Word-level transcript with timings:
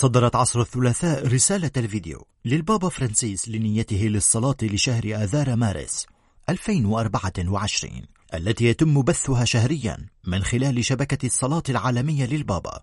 صدرت 0.00 0.36
عصر 0.36 0.60
الثلاثاء 0.60 1.28
رسالة 1.28 1.70
الفيديو 1.76 2.26
للبابا 2.44 2.88
فرانسيس 2.88 3.48
لنيته 3.48 3.96
للصلاة 3.96 4.56
لشهر 4.62 5.04
آذار 5.04 5.56
مارس 5.56 6.06
2024 6.48 8.02
التي 8.34 8.64
يتم 8.64 9.02
بثها 9.02 9.44
شهريا 9.44 10.06
من 10.24 10.42
خلال 10.42 10.84
شبكة 10.84 11.26
الصلاة 11.26 11.62
العالمية 11.68 12.26
للبابا 12.26 12.80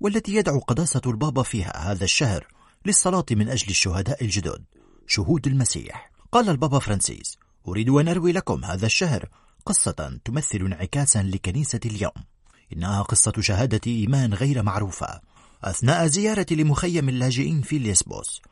والتي 0.00 0.34
يدعو 0.34 0.58
قداسة 0.58 1.00
البابا 1.06 1.42
فيها 1.42 1.92
هذا 1.92 2.04
الشهر 2.04 2.46
للصلاة 2.86 3.26
من 3.30 3.48
أجل 3.48 3.68
الشهداء 3.70 4.24
الجدد 4.24 4.64
شهود 5.06 5.46
المسيح. 5.46 6.10
قال 6.32 6.48
البابا 6.48 6.78
فرانسيس 6.78 7.38
أريد 7.68 7.88
أن 7.90 8.08
أروي 8.08 8.32
لكم 8.32 8.64
هذا 8.64 8.86
الشهر 8.86 9.28
قصة 9.66 10.18
تمثل 10.24 10.58
انعكاسا 10.58 11.22
لكنيسة 11.22 11.80
اليوم. 11.86 12.24
إنها 12.72 13.02
قصة 13.02 13.32
شهادة 13.40 13.80
إيمان 13.86 14.34
غير 14.34 14.62
معروفة. 14.62 15.33
أثناء 15.64 16.06
زيارتي 16.06 16.54
لمخيم 16.54 17.08
اللاجئين 17.08 17.62
في 17.62 17.78
ليسبوس. 17.78 18.42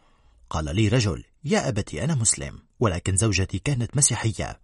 قال 0.50 0.76
لي 0.76 0.88
رجل 0.88 1.24
يا 1.44 1.68
أبتي 1.68 2.04
أنا 2.04 2.14
مسلم 2.14 2.58
ولكن 2.80 3.16
زوجتي 3.16 3.58
كانت 3.58 3.96
مسيحية. 3.96 4.60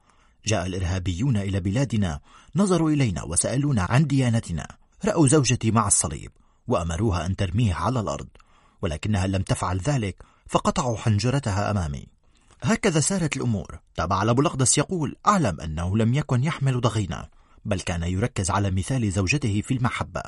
جاء 0.47 0.67
الإرهابيون 0.67 1.37
إلى 1.37 1.61
بلادنا 1.61 2.21
نظروا 2.57 2.91
إلينا 2.91 3.25
وسألونا 3.25 3.83
عن 3.83 4.07
ديانتنا. 4.07 4.77
رأوا 5.05 5.29
زوجتي 5.29 5.71
مع 5.71 5.87
الصليب 5.87 6.33
وأمروها 6.69 7.27
أن 7.27 7.37
ترميه 7.37 7.75
على 7.75 8.01
الأرض 8.01 8.29
ولكنها 8.83 9.27
لم 9.27 9.43
تفعل 9.43 9.79
ذلك 9.79 10.23
فقطعوا 10.47 10.97
حنجرتها 10.97 11.71
أمامي. 11.71 12.07
هكذا 12.63 13.01
سارت 13.01 13.37
الأمور. 13.37 13.79
تابع 13.97 14.23
أبو 14.23 14.41
الأقدس 14.41 14.79
يقول 14.79 15.17
أعلم 15.27 15.61
أنه 15.61 15.97
لم 15.97 16.15
يكن 16.15 16.45
يحمل 16.45 16.81
ضغينة 16.81 17.29
بل 17.65 17.81
كان 17.81 18.03
يركز 18.03 18.51
على 18.51 18.71
مثال 18.71 19.13
زوجته 19.13 19.61
في 19.61 19.75
المحبة. 19.75 20.23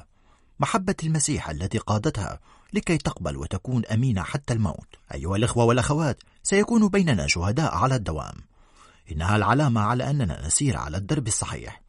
محبة 0.61 0.95
المسيح 1.05 1.51
التي 1.51 1.79
قادتها 1.79 2.41
لكي 2.73 2.99
تقبل 2.99 3.37
وتكون 3.37 3.87
أمينة 3.87 4.23
حتى 4.23 4.53
الموت. 4.53 4.89
أيها 5.15 5.37
الإخوة 5.37 5.65
والأخوات 5.65 6.23
سيكون 6.43 6.89
بيننا 6.89 7.27
شهداء 7.27 7.75
على 7.75 7.95
الدوام. 7.95 8.35
إنها 9.13 9.37
العلامة 9.37 9.81
على 9.81 10.11
أننا 10.11 10.47
نسير 10.47 10.77
على 10.77 10.97
الدرب 10.97 11.27
الصحيح. 11.27 11.83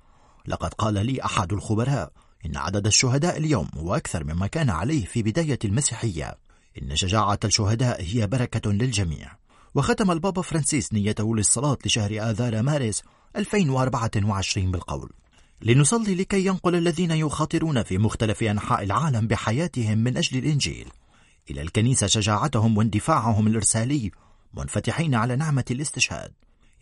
لقد 0.47 0.73
قال 0.73 0.93
لي 1.05 1.25
أحد 1.25 1.53
الخبراء 1.53 2.11
إن 2.45 2.57
عدد 2.57 2.85
الشهداء 2.85 3.37
اليوم 3.37 3.67
هو 3.77 3.95
أكثر 3.95 4.23
مما 4.23 4.47
كان 4.47 4.69
عليه 4.69 5.05
في 5.05 5.23
بداية 5.23 5.59
المسيحية. 5.65 6.37
إن 6.81 6.95
شجاعة 6.95 7.39
الشهداء 7.43 8.01
هي 8.01 8.27
بركة 8.27 8.71
للجميع. 8.71 9.31
وختم 9.75 10.11
البابا 10.11 10.41
فرانسيس 10.41 10.93
نيته 10.93 11.35
للصلاة 11.35 11.77
لشهر 11.85 12.29
آذار 12.29 12.61
مارس 12.61 13.03
2024 13.35 14.71
بالقول. 14.71 15.09
لنصلي 15.63 16.15
لكي 16.15 16.45
ينقل 16.45 16.75
الذين 16.75 17.11
يخاطرون 17.11 17.83
في 17.83 17.97
مختلف 17.97 18.43
أنحاء 18.43 18.83
العالم 18.83 19.27
بحياتهم 19.27 19.97
من 19.97 20.17
أجل 20.17 20.37
الإنجيل. 20.37 20.87
إلى 21.49 21.61
الكنيسة 21.61 22.07
شجاعتهم 22.07 22.77
واندفاعهم 22.77 23.47
الإرسالي 23.47 24.11
منفتحين 24.53 25.15
على 25.15 25.35
نعمة 25.35 25.65
الاستشهاد. 25.71 26.31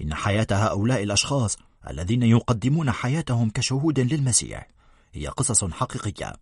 إن 0.02 0.14
حياة 0.14 0.48
هؤلاء 0.52 1.04
الأشخاص 1.04 1.58
الذين 1.90 2.24
يقدمون 2.24 2.92
حياتهم 2.92 3.50
كشهود 3.50 4.00
للمسيح 4.00 4.68
هي 5.14 5.28
قصص 5.28 5.64
حقيقية 5.66 6.34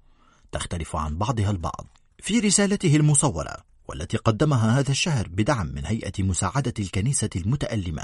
تختلف 0.51 0.95
عن 0.95 1.17
بعضها 1.17 1.51
البعض. 1.51 1.87
في 2.19 2.39
رسالته 2.39 2.95
المصورة 2.95 3.57
والتي 3.87 4.17
قدمها 4.17 4.79
هذا 4.79 4.91
الشهر 4.91 5.27
بدعم 5.27 5.67
من 5.67 5.85
هيئة 5.85 6.23
مساعدة 6.23 6.73
الكنيسة 6.79 7.29
المتألمة 7.35 8.03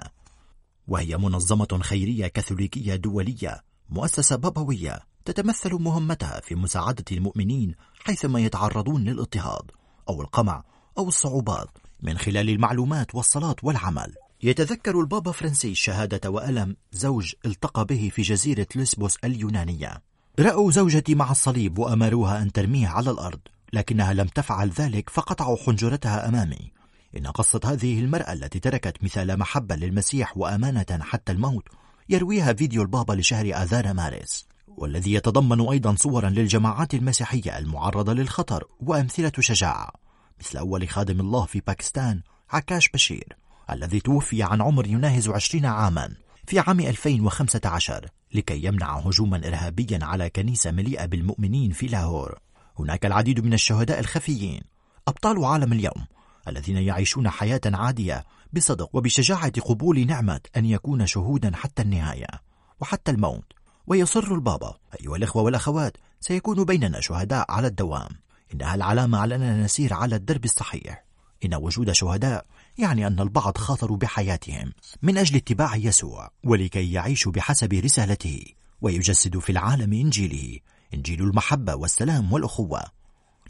وهي 0.88 1.18
منظمة 1.18 1.80
خيرية 1.82 2.28
كاثوليكية 2.28 2.96
دولية 2.96 3.64
مؤسسة 3.90 4.36
بابوية 4.36 5.00
تتمثل 5.26 5.74
مهمتها 5.74 6.40
في 6.40 6.56
مساعدة 6.56 7.06
المؤمنين 7.12 7.76
حيثما 8.00 8.40
يتعرضون 8.40 9.04
للاضطهاد 9.04 9.72
أو 10.10 10.22
القمع 10.22 10.64
أو 10.98 11.08
الصعوبات 11.08 11.70
من 12.02 12.18
خلال 12.18 12.50
المعلومات 12.50 13.16
والصلاة 13.16 13.56
والعمل. 13.64 14.14
يتذكر 14.44 15.00
البابا 15.00 15.32
فرانسيس 15.32 15.78
شهادة 15.78 16.30
وألم 16.30 16.76
زوج 16.92 17.34
التقى 17.46 17.86
به 17.86 18.12
في 18.14 18.22
جزيرة 18.22 18.68
لسبوس 18.76 19.18
اليونانية. 19.24 20.02
رأوا 20.40 20.72
زوجتي 20.72 21.16
مع 21.16 21.32
الصليب 21.32 21.80
وأمروها 21.80 22.42
أن 22.42 22.52
ترميه 22.52 22.88
على 22.88 23.12
الأرض 23.12 23.40
لكنها 23.74 24.14
لم 24.14 24.28
تفعل 24.28 24.70
ذلك 24.70 25.10
فقطعوا 25.10 25.58
حنجرتها 25.58 26.30
أمامي. 26.30 26.72
إن 27.18 27.28
قصة 27.28 27.60
هذه 27.66 28.00
المرأة 28.00 28.34
التي 28.34 28.60
تركت 28.60 29.04
مثال 29.04 29.40
محبة 29.40 29.76
للمسيح 29.76 30.38
وأمانة 30.38 31.00
حتى 31.02 31.32
الموت 31.32 31.68
يرويها 32.10 32.54
فيديو 32.54 32.82
البابا 32.82 33.14
لشهر 33.14 33.64
آذار 33.64 33.94
مارس 33.94 34.46
والذي 34.68 35.14
يتضمن 35.14 35.70
أيضا 35.70 35.96
صورا 35.96 36.30
للجماعات 36.30 36.94
المسيحية 36.94 37.58
المعرضة 37.58 38.14
للخطر 38.14 38.64
وأمثلة 38.80 39.32
شجاعة 39.40 39.92
مثل 40.40 40.58
أول 40.58 40.90
خادم 40.90 41.20
الله 41.20 41.46
في 41.46 41.62
باكستان 41.68 42.22
عكاش 42.50 42.90
بشير 42.90 43.38
الذي 43.72 44.00
توفي 44.00 44.44
عن 44.44 44.62
عمر 44.62 44.88
يناهز 44.88 45.30
عشرين 45.30 45.66
عاما 45.66 46.14
في 46.48 46.60
عام 46.60 46.80
2015 46.80 48.10
لكي 48.34 48.66
يمنع 48.66 49.00
هجوما 49.00 49.48
إرهابيا 49.48 50.00
على 50.02 50.30
كنيسة 50.30 50.72
مليئة 50.72 51.06
بالمؤمنين 51.06 51.72
في 51.72 51.88
لاهور. 51.88 52.40
هناك 52.80 53.06
العديد 53.06 53.46
من 53.46 53.54
الشهداء 53.54 54.00
الخفيين 54.00 54.62
أبطال 55.08 55.46
عالم 55.46 55.74
اليوم 55.74 56.06
الذين 56.48 56.78
يعيشون 56.78 57.30
حياة 57.30 57.62
عادية 57.66 58.24
بصدق 58.54 58.90
وبشجاعة 58.94 59.62
قبول 59.62 60.08
نعمة 60.08 60.40
أن 60.58 60.66
يكون 60.66 61.08
شهودا 61.08 61.56
حتى 61.56 61.82
النهاية 61.82 62.28
وحتى 62.80 63.12
الموت. 63.12 63.54
ويصر 63.88 64.36
البابا 64.36 64.78
أيها 65.02 65.16
الأخوة 65.16 65.44
والأخوات 65.44 65.98
سيكون 66.20 66.64
بيننا 66.64 67.00
شهداء 67.02 67.52
على 67.52 67.68
الدوام. 67.68 68.10
إنها 68.54 68.76
العلامة 68.76 69.18
على 69.18 69.36
أننا 69.36 69.64
نسير 69.64 69.94
على 69.94 70.16
الدرب 70.16 70.46
الصحيح. 70.46 71.06
إن 71.46 71.56
وجود 71.56 71.92
شهداء 71.92 72.46
يعني 72.78 73.08
أن 73.08 73.20
البعض 73.20 73.58
خاطروا 73.58 73.98
بحياتهم 73.98 74.74
من 75.02 75.18
أجل 75.18 75.36
اتباع 75.36 75.76
يسوع 75.76 76.32
ولكي 76.44 76.92
يعيشوا 76.92 77.32
بحسب 77.32 77.74
رسالته. 77.74 78.46
ويجسدوا 78.82 79.42
في 79.42 79.52
العالم 79.52 79.94
إنجيله 79.94 80.60
إنجيل 80.94 81.24
المحبة 81.24 81.76
والسلام 81.76 82.34
والأخوة. 82.34 82.84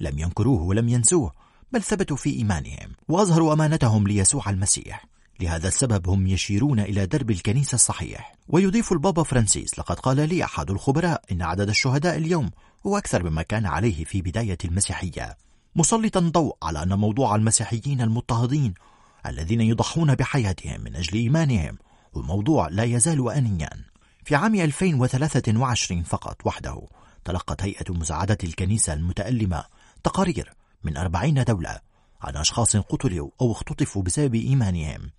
لم 0.01 0.19
ينكروه 0.19 0.61
ولم 0.61 0.89
ينسوه. 0.89 1.31
بل 1.73 1.83
ثبتوا 1.83 2.17
في 2.17 2.29
إيمانهم 2.29 2.91
وأظهروا 3.07 3.53
أمانتهم 3.53 4.07
ليسوع 4.07 4.49
المسيح. 4.49 5.05
لهذا 5.39 5.67
السبب 5.67 6.09
هم 6.09 6.27
يشيرون 6.27 6.79
إلى 6.79 7.05
درب 7.05 7.31
الكنيسة 7.31 7.75
الصحيح. 7.75 8.35
ويضيف 8.49 8.91
البابا 8.91 9.23
فرانسيس 9.23 9.79
لقد 9.79 9.99
قال 9.99 10.29
لي 10.29 10.43
أحد 10.43 10.71
الخبراء 10.71 11.21
إن 11.31 11.41
عدد 11.41 11.69
الشهداء 11.69 12.17
اليوم 12.17 12.49
هو 12.87 12.97
أكثر 12.97 13.29
مما 13.29 13.41
كان 13.41 13.65
عليه 13.65 14.03
في 14.03 14.21
بداية 14.21 14.57
المسيحية. 14.65 15.37
مسلطا 15.75 16.19
ضوء 16.19 16.57
على 16.63 16.83
أن 16.83 16.93
موضوع 16.93 17.35
المسيحيين 17.35 18.01
المضطهدين 18.01 18.73
الذين 19.25 19.61
يضحون 19.61 20.15
بحياتهم 20.15 20.81
من 20.81 20.95
أجل 20.95 21.17
إيمانهم 21.17 21.77
والموضوع 22.13 22.67
لا 22.67 22.83
يزال 22.83 23.31
آنيا. 23.31 23.69
في 24.23 24.35
عام 24.35 24.55
2023 24.55 26.03
فقط 26.03 26.45
وحده 26.45 26.81
تلقت 27.25 27.63
هيئة 27.63 27.93
مساعدة 27.93 28.37
الكنيسة 28.43 28.93
المتألمة 28.93 29.63
تقارير 30.03 30.53
من 30.83 30.97
أربعين 30.97 31.43
دولة 31.43 31.79
عن 32.21 32.35
أشخاص 32.35 32.75
قتلوا 32.77 33.29
أو 33.41 33.51
اختطفوا 33.51 34.03
بسبب 34.03 34.35
إيمانهم. 34.35 35.09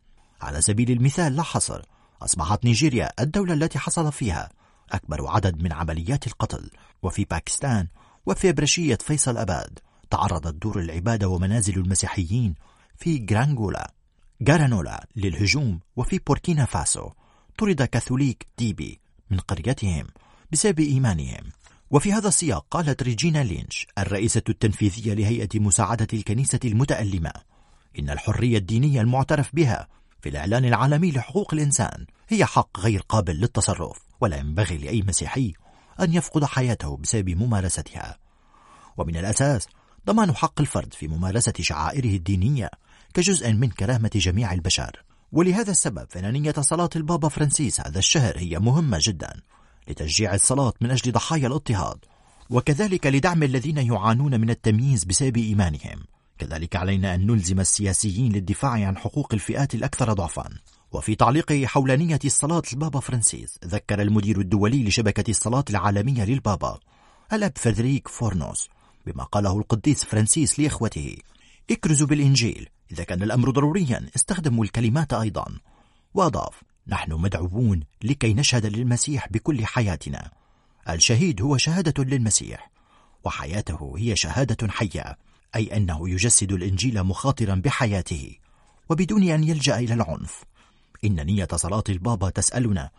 على 0.42 0.60
سبيل 0.60 0.90
المثال 0.90 1.36
لا 1.36 1.42
حصر. 1.42 1.82
أصبحت 2.22 2.64
نيجيريا 2.64 3.10
الدولة 3.20 3.54
التي 3.54 3.78
حصل 3.78 4.12
فيها 4.12 4.50
أكبر 4.92 5.28
عدد 5.28 5.62
من 5.62 5.72
عمليات 5.72 6.26
القتل. 6.26 6.70
وفي 7.02 7.24
باكستان 7.24 7.88
وفي 8.26 8.52
برشية 8.52 8.98
فيصل 9.00 9.36
أباد 9.36 9.78
تعرضت 10.10 10.54
دور 10.54 10.80
العبادة 10.80 11.28
ومنازل 11.28 11.78
المسيحيين 11.78 12.54
في 12.96 13.18
جرانجولا 13.18 13.92
غارانولا 14.48 15.06
للهجوم 15.16 15.80
وفي 15.96 16.18
بوركينا 16.18 16.64
فاسو. 16.64 17.10
طرد 17.58 17.82
كاثوليك 17.82 18.46
ديبي 18.58 19.00
من 19.30 19.38
قريتهم 19.38 20.06
بسبب 20.52 20.80
إيمانهم. 20.80 21.44
وفي 21.90 22.12
هذا 22.12 22.28
السياق 22.28 22.66
قالت 22.70 23.02
ريجينا 23.02 23.44
لينش 23.44 23.86
الرئيسة 23.98 24.42
التنفيذية 24.48 25.14
لهيئة 25.14 25.48
مساعدة 25.54 26.06
الكنيسة 26.12 26.60
المتألمة 26.64 27.32
إن 27.98 28.10
الحرية 28.10 28.58
الدينية 28.58 29.00
المعترف 29.00 29.54
بها 29.54 29.88
في 30.20 30.28
الإعلان 30.28 30.64
العالمي 30.64 31.10
لحقوق 31.10 31.54
الإنسان 31.54 32.06
هي 32.28 32.44
حق 32.44 32.80
غير 32.80 33.00
قابل 33.08 33.34
للتصرف 33.34 33.98
ولا 34.20 34.36
ينبغي 34.36 34.76
لأي 34.76 35.02
مسيحي 35.02 35.52
أن 36.00 36.14
يفقد 36.14 36.44
حياته 36.44 36.96
بسبب 36.96 37.30
ممارستها. 37.30 38.18
ومن 38.96 39.16
الأساس 39.16 39.68
ضمان 40.06 40.36
حق 40.36 40.60
الفرد 40.60 40.94
في 40.94 41.08
ممارسة 41.08 41.52
شعائره 41.60 42.16
الدينية 42.16 42.70
كجزء 43.14 43.52
من 43.52 43.68
كرامة 43.68 44.10
جميع 44.14 44.52
البشر. 44.52 45.02
ولهذا 45.32 45.70
السبب 45.70 46.06
فإن 46.10 46.32
نية 46.32 46.54
صلاة 46.60 46.90
البابا 46.96 47.28
فرانسيس 47.28 47.80
هذا 47.80 47.98
الشهر 47.98 48.38
هي 48.38 48.58
مهمة 48.58 48.98
جدا. 49.00 49.40
لتشجيع 49.88 50.34
الصلاة 50.34 50.72
من 50.80 50.90
أجل 50.90 51.12
ضحايا 51.12 51.46
الاضطهاد 51.46 51.98
وكذلك 52.50 53.06
لدعم 53.06 53.42
الذين 53.42 53.76
يعانون 53.76 54.40
من 54.40 54.50
التمييز 54.50 55.04
بسبب 55.04 55.36
إيمانهم. 55.36 56.04
كذلك 56.38 56.76
علينا 56.76 57.14
أن 57.14 57.26
نلزم 57.26 57.60
السياسيين 57.60 58.32
للدفاع 58.32 58.70
عن 58.70 58.96
حقوق 58.96 59.34
الفئات 59.34 59.74
الأكثر 59.74 60.12
ضعفا. 60.12 60.48
وفي 60.92 61.14
تعليقه 61.14 61.66
حول 61.66 61.96
نية 61.96 62.18
الصلاة 62.24 62.62
البابا 62.72 63.00
فرانسيس 63.00 63.58
ذكر 63.64 64.02
المدير 64.02 64.40
الدولي 64.40 64.84
لشبكة 64.84 65.30
الصلاة 65.30 65.64
العالمية 65.70 66.24
للبابا 66.24 66.78
الأب 67.32 67.52
فريدريك 67.58 68.08
فورنوس 68.08 68.68
بما 69.06 69.24
قاله 69.24 69.58
القديس 69.58 70.04
فرانسيس 70.04 70.60
لإخوته 70.60 71.16
اكرزوا 71.70 72.06
بالإنجيل 72.06 72.68
إذا 72.92 73.04
كان 73.04 73.22
الأمر 73.22 73.50
ضروريا 73.50 74.10
استخدموا 74.16 74.64
الكلمات 74.64 75.12
أيضا. 75.12 75.44
وأضاف 76.14 76.62
نحن 76.88 77.12
مدعوون 77.12 77.80
لكي 78.02 78.34
نشهد 78.34 78.66
للمسيح 78.66 79.28
بكل 79.28 79.66
حياتنا. 79.66 80.30
الشهيد 80.88 81.42
هو 81.42 81.56
شهادة 81.56 82.04
للمسيح 82.04 82.70
وحياته 83.24 83.94
هي 83.98 84.16
شهادة 84.16 84.68
حية 84.68 85.18
أي 85.56 85.76
أنه 85.76 86.10
يجسد 86.10 86.52
الإنجيل 86.52 87.02
مخاطرا 87.02 87.54
بحياته 87.54 88.36
وبدون 88.88 89.28
أن 89.28 89.44
يلجأ 89.44 89.78
إلى 89.78 89.94
العنف. 89.94 90.44
إن 91.04 91.26
نية 91.26 91.48
صلاة 91.54 91.84
البابا 91.88 92.30
تسألنا 92.30 92.90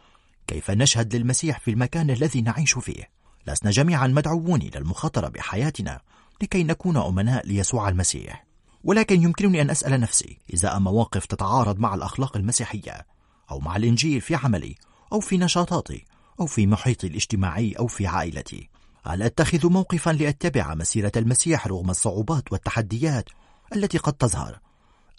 كيف 0.47 0.71
نشهد 0.71 1.15
للمسيح 1.15 1.59
في 1.59 1.71
المكان 1.71 2.09
الذي 2.09 2.41
نعيش 2.41 2.73
فيه؟ 2.73 3.09
لسنا 3.47 3.71
جميعا 3.71 4.07
مدعوون 4.07 4.61
إلى 4.61 4.77
المخاطرة 4.77 5.27
بحياتنا 5.27 6.01
لكي 6.41 6.63
نكون 6.63 6.97
أمناء 6.97 7.47
ليسوع 7.47 7.89
المسيح. 7.89 8.45
ولكن 8.83 9.23
يمكنني 9.23 9.61
أن 9.61 9.69
أسأل 9.69 9.99
نفسي 9.99 10.37
إذا 10.53 10.79
مواقف 10.79 11.25
تتعارض 11.25 11.79
مع 11.79 11.95
الأخلاق 11.95 12.37
المسيحية 12.37 13.05
أو 13.51 13.59
مع 13.59 13.75
الإنجيل 13.75 14.21
في 14.21 14.35
عملي 14.35 14.75
أو 15.13 15.19
في 15.19 15.37
نشاطاتي 15.37 16.05
أو 16.39 16.45
في 16.45 16.67
محيطي 16.67 17.07
الاجتماعي 17.07 17.71
أو 17.71 17.87
في 17.87 18.07
عائلتي. 18.07 18.69
هل 19.05 19.23
أتخذ 19.23 19.69
موقفا 19.69 20.09
لأتبع 20.09 20.75
مسيرة 20.75 21.11
المسيح 21.17 21.67
رغم 21.67 21.89
الصعوبات 21.89 22.51
والتحديات 22.51 23.29
التي 23.75 23.97
قد 23.97 24.13
تظهر 24.13 24.59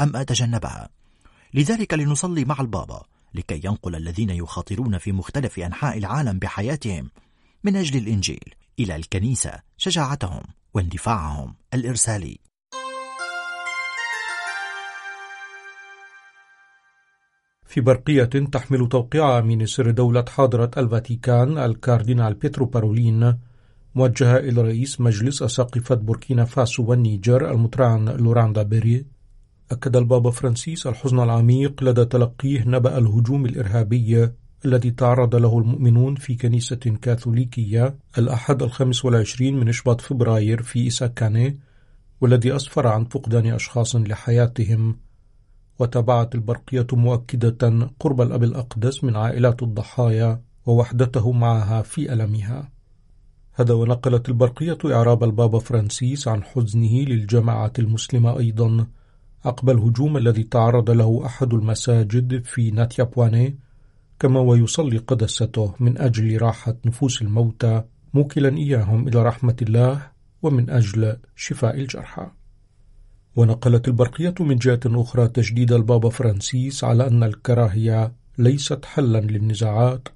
أم 0.00 0.17
أتجنبها؟ 0.17 0.88
لذلك 1.55 1.94
لنصلي 1.94 2.44
مع 2.44 2.61
البابا 2.61 3.02
لكي 3.34 3.61
ينقل 3.64 3.96
الذين 3.96 4.31
يخاطرون 4.31 4.99
في 4.99 5.12
مختلف 5.12 5.58
أنحاء 5.58 5.99
العالم 5.99 6.38
بحياتهم 6.38 7.11
من 7.64 7.76
أجل 7.76 7.99
الإنجيل 7.99 8.55
إلى 8.78 8.96
الكنيسة 8.96 9.52
شجاعتهم 9.76 10.43
واندفاعهم 10.75 11.55
الإرسالي. 11.75 12.46
في 17.76 17.82
برقية 17.82 18.25
تحمل 18.25 18.88
توقيع 18.88 19.38
أمين 19.38 19.67
سر 19.67 19.90
دولة 19.90 20.25
حاضرة 20.28 20.70
الفاتيكان 20.76 21.58
الكاردينال 21.58 22.34
بيترو 22.34 22.67
بارولين 22.67 23.34
موجهة 23.94 24.37
إلى 24.37 24.62
رئيس 24.62 25.00
مجلس 25.00 25.43
أساقفة 25.43 25.94
بوركينا 25.94 26.44
فاسو 26.44 26.84
والنيجر 26.84 27.50
المطران 27.50 28.09
لوراندا 28.08 28.62
بيري 28.62 29.06
أكد 29.70 29.96
البابا 29.96 30.31
فرانسيس 30.31 30.87
الحزن 30.87 31.20
العميق 31.20 31.84
لدى 31.84 32.05
تلقيه 32.05 32.64
نبأ 32.67 32.99
الهجوم 32.99 33.46
الإرهابي 33.46 34.28
الذي 34.64 34.90
تعرض 34.90 35.34
له 35.34 35.58
المؤمنون 35.58 36.14
في 36.14 36.34
كنيسة 36.34 36.96
كاثوليكية 37.02 37.94
الأحد 38.19 38.62
الخامس 38.62 39.05
والعشرين 39.05 39.56
من 39.56 39.69
شباط 39.69 40.00
فبراير 40.00 40.62
في 40.62 40.87
إساكاني 40.87 41.58
والذي 42.20 42.56
أسفر 42.56 42.87
عن 42.87 43.05
فقدان 43.05 43.46
أشخاص 43.46 43.96
لحياتهم. 43.96 45.06
وتابعت 45.78 46.34
البرقية 46.34 46.87
مؤكدة 46.93 47.90
قرب 48.00 48.20
الأب 48.20 48.44
الأقدس 48.44 49.05
من 49.05 49.17
عائلات 49.17 49.62
الضحايا 49.62 50.40
ووحدته 50.67 51.32
معها 51.32 51.82
في 51.82 52.12
ألمها. 52.12 52.70
هذا 53.52 53.75
ونقلت 53.75 54.28
البرقية 54.28 54.78
إعراب 54.84 55.25
البابا 55.25 55.58
فرانسيس 55.58 56.28
عن 56.28 56.43
حزنه 56.43 57.00
للجماعة 57.00 57.73
المسلمة 57.78 58.38
أيضا. 58.38 58.87
عقب 59.44 59.70
الهجوم 59.70 60.17
الذي 60.17 60.43
تعرض 60.43 60.90
له 60.90 61.23
أحد 61.26 61.55
المساجد 61.55 62.44
في 62.44 62.70
ناتيابواني 62.70 63.58
كما 64.19 64.40
ويصلي 64.40 64.99
قدسته 64.99 65.75
من 65.81 65.99
أجل 65.99 66.43
راحة 66.43 66.75
نفوس 66.84 67.23
الموتى 67.23 67.82
موكلا 68.14 68.56
إياهم 68.56 69.08
إلى 69.08 69.23
رحمة 69.23 69.56
الله 69.62 70.11
ومن 70.43 70.70
أجل 70.70 71.17
شفاء 71.37 71.81
الجرحى. 71.81 72.26
ونقلت 73.37 73.88
البرقية 73.88 74.35
من 74.41 74.56
جهة 74.56 74.81
أخرى 74.87 75.29
تجديد 75.29 75.73
البابا 75.73 76.11
فرانسيس 76.11 76.85
على 76.85 77.06
أن 77.06 77.23
الكراهية 77.23 78.12
ليست 78.38 78.85
حلا 78.85 79.19
للنزاعات. 79.19 80.09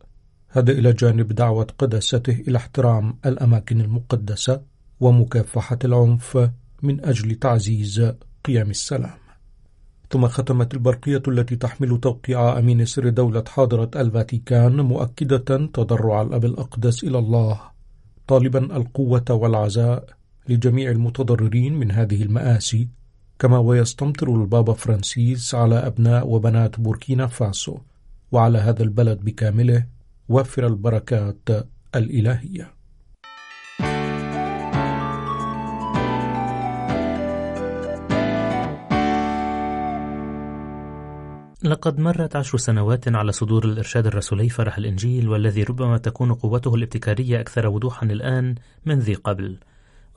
هذا 0.49 0.72
إلى 0.72 0.93
جانب 0.93 1.32
دعوة 1.32 1.67
قداسته 1.78 2.32
إلى 2.49 2.58
احترام 2.58 3.19
الأماكن 3.26 3.81
المقدسة 3.81 4.62
ومكافحة 5.00 5.78
العنف 5.84 6.50
من 6.82 7.05
أجل 7.05 7.34
تعزيز 7.34 8.12
قيم 8.44 8.70
السلام. 8.70 9.19
ثم 10.11 10.26
ختمت 10.26 10.75
البرقية 10.75 11.22
التي 11.28 11.56
تحمل 11.56 12.00
توقيع 12.00 12.58
أمين 12.58 12.84
سر 12.84 13.08
دولة 13.08 13.44
حاضرة 13.49 13.90
الفاتيكان 13.96 14.81
مؤكدة 14.81 15.67
تضرع 15.67 16.22
الأب 16.22 16.44
الأقدس 16.44 17.05
إلى 17.05 17.19
الله 17.19 17.61
طالبا 18.26 18.76
القوة 18.76 19.25
والعزاء 19.31 20.06
لجميع 20.49 20.90
المتضررين 20.90 21.75
من 21.75 21.90
هذه 21.90 22.22
المآسي. 22.22 22.88
كما 23.40 23.58
ويستمطر 23.58 24.34
البابا 24.34 24.72
فرانسيس 24.72 25.54
على 25.54 25.75
أبناء 25.75 26.28
وبنات 26.28 26.81
بوركينا 26.81 27.26
فاسو 27.26 27.78
وعلى 28.32 28.58
هذا 28.58 28.82
البلد 28.82 29.24
بكامله 29.24 29.86
وفر 30.29 30.67
البركات 30.67 31.48
الإلهية. 31.94 32.70
لقد 41.62 41.98
مرت 41.98 42.36
عشر 42.36 42.58
سنوات 42.58 43.08
على 43.08 43.32
صدور 43.32 43.65
الإرشاد 43.65 44.06
الرسولي 44.06 44.48
فرح 44.48 44.79
الإنجيل 44.79 45.29
والذي 45.29 45.62
ربما 45.62 45.98
تكون 45.98 46.34
قوته 46.34 46.74
الابتكارية 46.74 47.41
أكثر 47.41 47.67
وضوحا 47.67 48.06
الآن 48.06 48.55
من 48.84 48.98
ذي 48.98 49.15
قبل. 49.15 49.58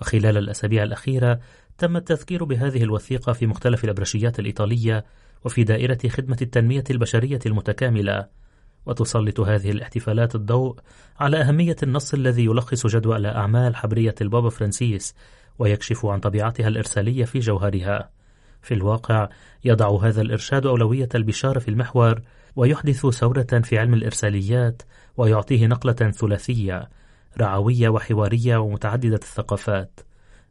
وخلال 0.01 0.38
الأسابيع 0.38 0.83
الأخيرة 0.83 1.39
تم 1.77 1.98
التذكير 1.98 2.44
بهذه 2.44 2.84
الوثيقة 2.84 3.34
في 3.34 3.48
مختلف 3.48 3.84
الأبرشيات 3.84 4.39
الإيطالية 4.39 5.06
وفي 5.46 5.63
دائرة 5.63 5.98
خدمة 6.10 6.38
التنمية 6.42 6.84
البشرية 6.89 7.39
المتكاملة 7.46 8.27
وتسلط 8.86 9.39
هذه 9.39 9.72
الاحتفالات 9.72 10.36
الضوء 10.36 10.80
على 11.20 11.42
أهمية 11.42 11.75
النص 11.84 12.13
الذي 12.13 12.46
يلخص 12.46 12.88
جدول 12.88 13.25
أعمال 13.25 13.75
حبرية 13.75 14.15
البابا 14.22 14.50
فرانسيس 14.50 15.15
ويكشف 15.60 16.06
عن 16.06 16.20
طبيعتها 16.20 16.68
الإرسالية 16.68 17.25
في 17.25 17.39
جوهرها. 17.39 18.10
في 18.62 18.74
الواقع 18.74 19.30
يضع 19.65 20.00
هذا 20.01 20.22
الإرشاد 20.22 20.65
أولوية 20.65 21.10
البشارة 21.15 21.60
في 21.60 21.68
المحور 21.68 22.22
ويحدث 22.56 23.06
ثورة 23.06 23.62
في 23.63 23.77
علم 23.77 23.94
الإرساليات 23.94 24.82
ويعطيه 25.18 25.68
نقلة 25.68 26.12
ثلاثية 26.12 26.89
رعوية 27.38 27.89
وحوارية 27.89 28.58
ومتعددة 28.58 29.15
الثقافات. 29.15 30.00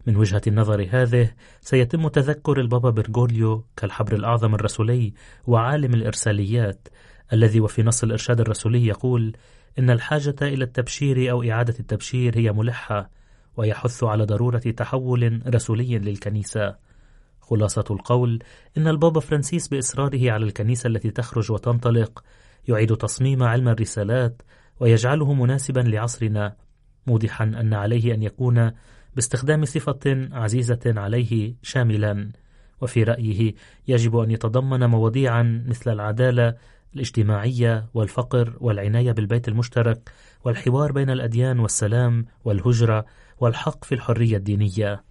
من 0.07 0.17
وجهة 0.17 0.43
النظر 0.47 0.89
هذه 0.91 1.31
سيتم 1.61 2.09
تذكر 2.09 2.61
البابا 2.61 2.91
برغوليو 2.91 3.65
كالحبر 3.77 4.13
الأعظم 4.13 4.55
الرسولي 4.55 5.13
وعالم 5.47 5.95
الإرساليات 5.95 6.89
الذي 7.33 7.61
وفي 7.61 7.83
نص 7.83 8.03
الإرشاد 8.03 8.41
الرسولي 8.41 8.87
يقول 8.87 9.37
إن 9.79 9.91
الحاجة 9.91 10.37
إلى 10.43 10.65
التبشير 10.65 11.31
أو 11.31 11.43
إعادة 11.43 11.75
التبشير 11.81 12.39
هي 12.39 12.53
ملحة 12.53 13.11
ويحث 13.57 14.05
على 14.05 14.25
ضرورة 14.25 14.59
تحول 14.59 15.43
رسولي 15.55 15.99
للكنيسة. 15.99 16.77
خلاصة 17.41 17.85
القول 17.91 18.43
إن 18.77 18.89
البابا 18.89 19.21
فرانسيس 19.21 19.69
بإصراره 19.69 20.31
على 20.31 20.45
الكنيسة 20.45 20.87
التي 20.87 21.11
تخرج 21.11 21.53
وتنطلق 21.53 22.25
يعيد 22.69 22.97
تصميم 22.97 23.43
علم 23.43 23.69
الرسالات 23.69 24.43
ويجعله 24.81 25.33
مناسبا 25.33 25.81
لعصرنا. 25.81 26.57
موضحا 27.07 27.45
أن 27.45 27.75
عليه 27.75 28.15
أن 28.15 28.23
يكون 28.23 28.73
باستخدام 29.15 29.65
صفة 29.65 30.29
عزيزة 30.33 30.81
عليه 30.87 31.55
شاملا 31.63 32.31
وفي 32.81 33.03
رأيه 33.03 33.55
يجب 33.89 34.17
أن 34.17 34.31
يتضمن 34.31 34.87
مواضيعا 34.87 35.65
مثل 35.67 35.93
العدالة 35.93 36.55
الاجتماعية 36.95 37.87
والفقر 37.95 38.57
والعناية 38.61 39.13
بالبيت 39.13 39.49
المشترك 39.49 40.13
والحوار 40.45 40.93
بين 40.93 41.11
الأديان 41.11 41.59
والسلام 41.59 42.27
والهجرة 42.45 43.05
والحق 43.39 43.85
في 43.85 43.95
الحرية 43.95 44.37
الدينية. 44.37 45.05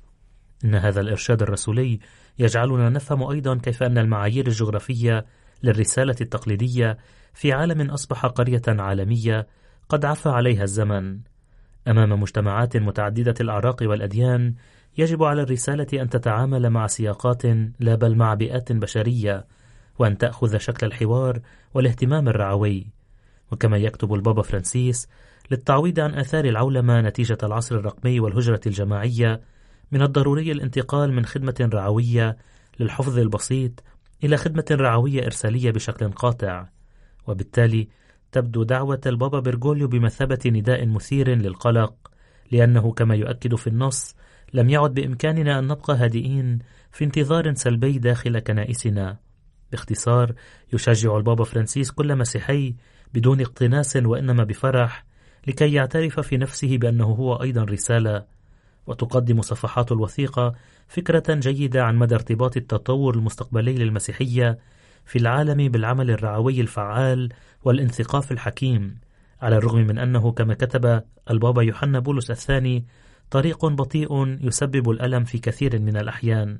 إن 0.65 0.75
هذا 0.75 1.01
الإرشاد 1.01 1.41
الرسولي 1.41 1.99
يجعلنا 2.39 2.89
نفهم 2.89 3.23
أيضا 3.23 3.57
كيف 3.57 3.83
أن 3.83 3.97
المعايير 3.97 4.47
الجغرافية 4.47 5.25
للرسالة 5.63 6.15
التقليدية 6.21 6.97
في 7.33 7.53
عالم 7.53 7.89
أصبح 7.91 8.25
قرية 8.25 8.61
عالمية 8.67 9.47
قد 9.89 10.05
عفى 10.05 10.29
عليها 10.29 10.63
الزمن. 10.63 11.19
أمام 11.87 12.21
مجتمعات 12.21 12.77
متعددة 12.77 13.33
الأعراق 13.41 13.77
والأديان 13.81 14.53
يجب 14.97 15.23
على 15.23 15.41
الرسالة 15.41 16.01
أن 16.01 16.09
تتعامل 16.09 16.69
مع 16.69 16.87
سياقات 16.87 17.45
لا 17.79 17.95
بل 17.95 18.15
مع 18.15 18.33
بيئات 18.33 18.71
بشرية 18.71 19.45
وأن 19.99 20.17
تأخذ 20.17 20.57
شكل 20.57 20.87
الحوار 20.87 21.39
والاهتمام 21.73 22.27
الرعوي. 22.27 22.87
وكما 23.51 23.77
يكتب 23.77 24.13
البابا 24.13 24.41
فرانسيس 24.41 25.07
للتعويض 25.51 25.99
عن 25.99 26.13
آثار 26.13 26.45
العولمة 26.45 27.01
نتيجة 27.01 27.37
العصر 27.43 27.75
الرقمي 27.75 28.19
والهجرة 28.19 28.61
الجماعية 28.65 29.41
من 29.91 30.01
الضروري 30.01 30.51
الانتقال 30.51 31.13
من 31.13 31.25
خدمة 31.25 31.69
رعوية 31.73 32.37
للحفظ 32.79 33.19
البسيط 33.19 33.83
إلى 34.23 34.37
خدمة 34.37 34.65
رعوية 34.71 35.25
إرسالية 35.25 35.71
بشكل 35.71 36.11
قاطع. 36.11 36.65
وبالتالي 37.27 37.87
تبدو 38.31 38.63
دعوة 38.63 39.01
البابا 39.05 39.39
برغوليو 39.39 39.87
بمثابة 39.87 40.39
نداء 40.45 40.85
مثير 40.85 41.29
للقلق 41.29 42.11
لأنه 42.51 42.91
كما 42.91 43.15
يؤكد 43.15 43.55
في 43.55 43.67
النص 43.67 44.15
لم 44.53 44.69
يعد 44.69 44.93
بإمكاننا 44.93 45.59
أن 45.59 45.67
نبقى 45.67 45.95
هادئين 45.95 46.59
في 46.91 47.03
انتظار 47.03 47.53
سلبي 47.53 47.97
داخل 47.97 48.39
كنائسنا. 48.39 49.17
باختصار 49.71 50.33
يشجع 50.73 51.17
البابا 51.17 51.43
فرانسيس 51.43 51.91
كل 51.91 52.15
مسيحي 52.15 52.75
بدون 53.13 53.41
اقتناس 53.41 53.95
وإنما 53.95 54.43
بفرح 54.43 55.05
لكي 55.47 55.73
يعترف 55.73 56.19
في 56.19 56.37
نفسه 56.37 56.77
بأنه 56.77 57.05
هو 57.05 57.35
أيضا 57.35 57.63
رسالة. 57.63 58.25
وتقدم 58.87 59.41
صفحات 59.41 59.91
الوثيقة 59.91 60.55
فكرة 60.87 61.23
جيدة 61.35 61.83
عن 61.83 61.95
مدى 61.95 62.15
ارتباط 62.15 62.57
التطور 62.57 63.15
المستقبلي 63.15 63.73
للمسيحية 63.73 64.57
في 65.05 65.19
العالم 65.19 65.69
بالعمل 65.69 66.11
الرعوي 66.11 66.61
الفعال 66.61 67.29
والانثقاف 67.63 68.31
الحكيم 68.31 68.97
على 69.41 69.57
الرغم 69.57 69.79
من 69.79 69.97
أنه 69.97 70.31
كما 70.31 70.53
كتب 70.53 71.03
البابا 71.29 71.61
يوحنا 71.61 71.99
بولس 71.99 72.31
الثاني 72.31 72.85
طريق 73.31 73.65
بطيء 73.65 74.37
يسبب 74.47 74.89
الألم 74.89 75.23
في 75.23 75.37
كثير 75.37 75.79
من 75.79 75.97
الأحيان. 75.97 76.59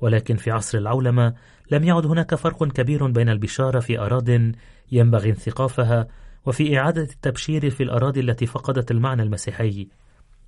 ولكن 0.00 0.36
في 0.36 0.50
عصر 0.50 0.78
العولمة 0.78 1.34
لم 1.70 1.84
يعد 1.84 2.06
هناك 2.06 2.34
فرق 2.34 2.64
كبير 2.64 3.06
بين 3.06 3.28
البشارة 3.28 3.80
في 3.80 3.98
أراض 3.98 4.28
ينبغي 4.92 5.30
انثقافها 5.30 6.08
وفي 6.46 6.78
إعادة 6.78 7.02
التبشير 7.02 7.70
في 7.70 7.82
الأراضي 7.82 8.20
التي 8.20 8.46
فقدت 8.46 8.90
المعنى 8.90 9.22
المسيحي. 9.22 9.88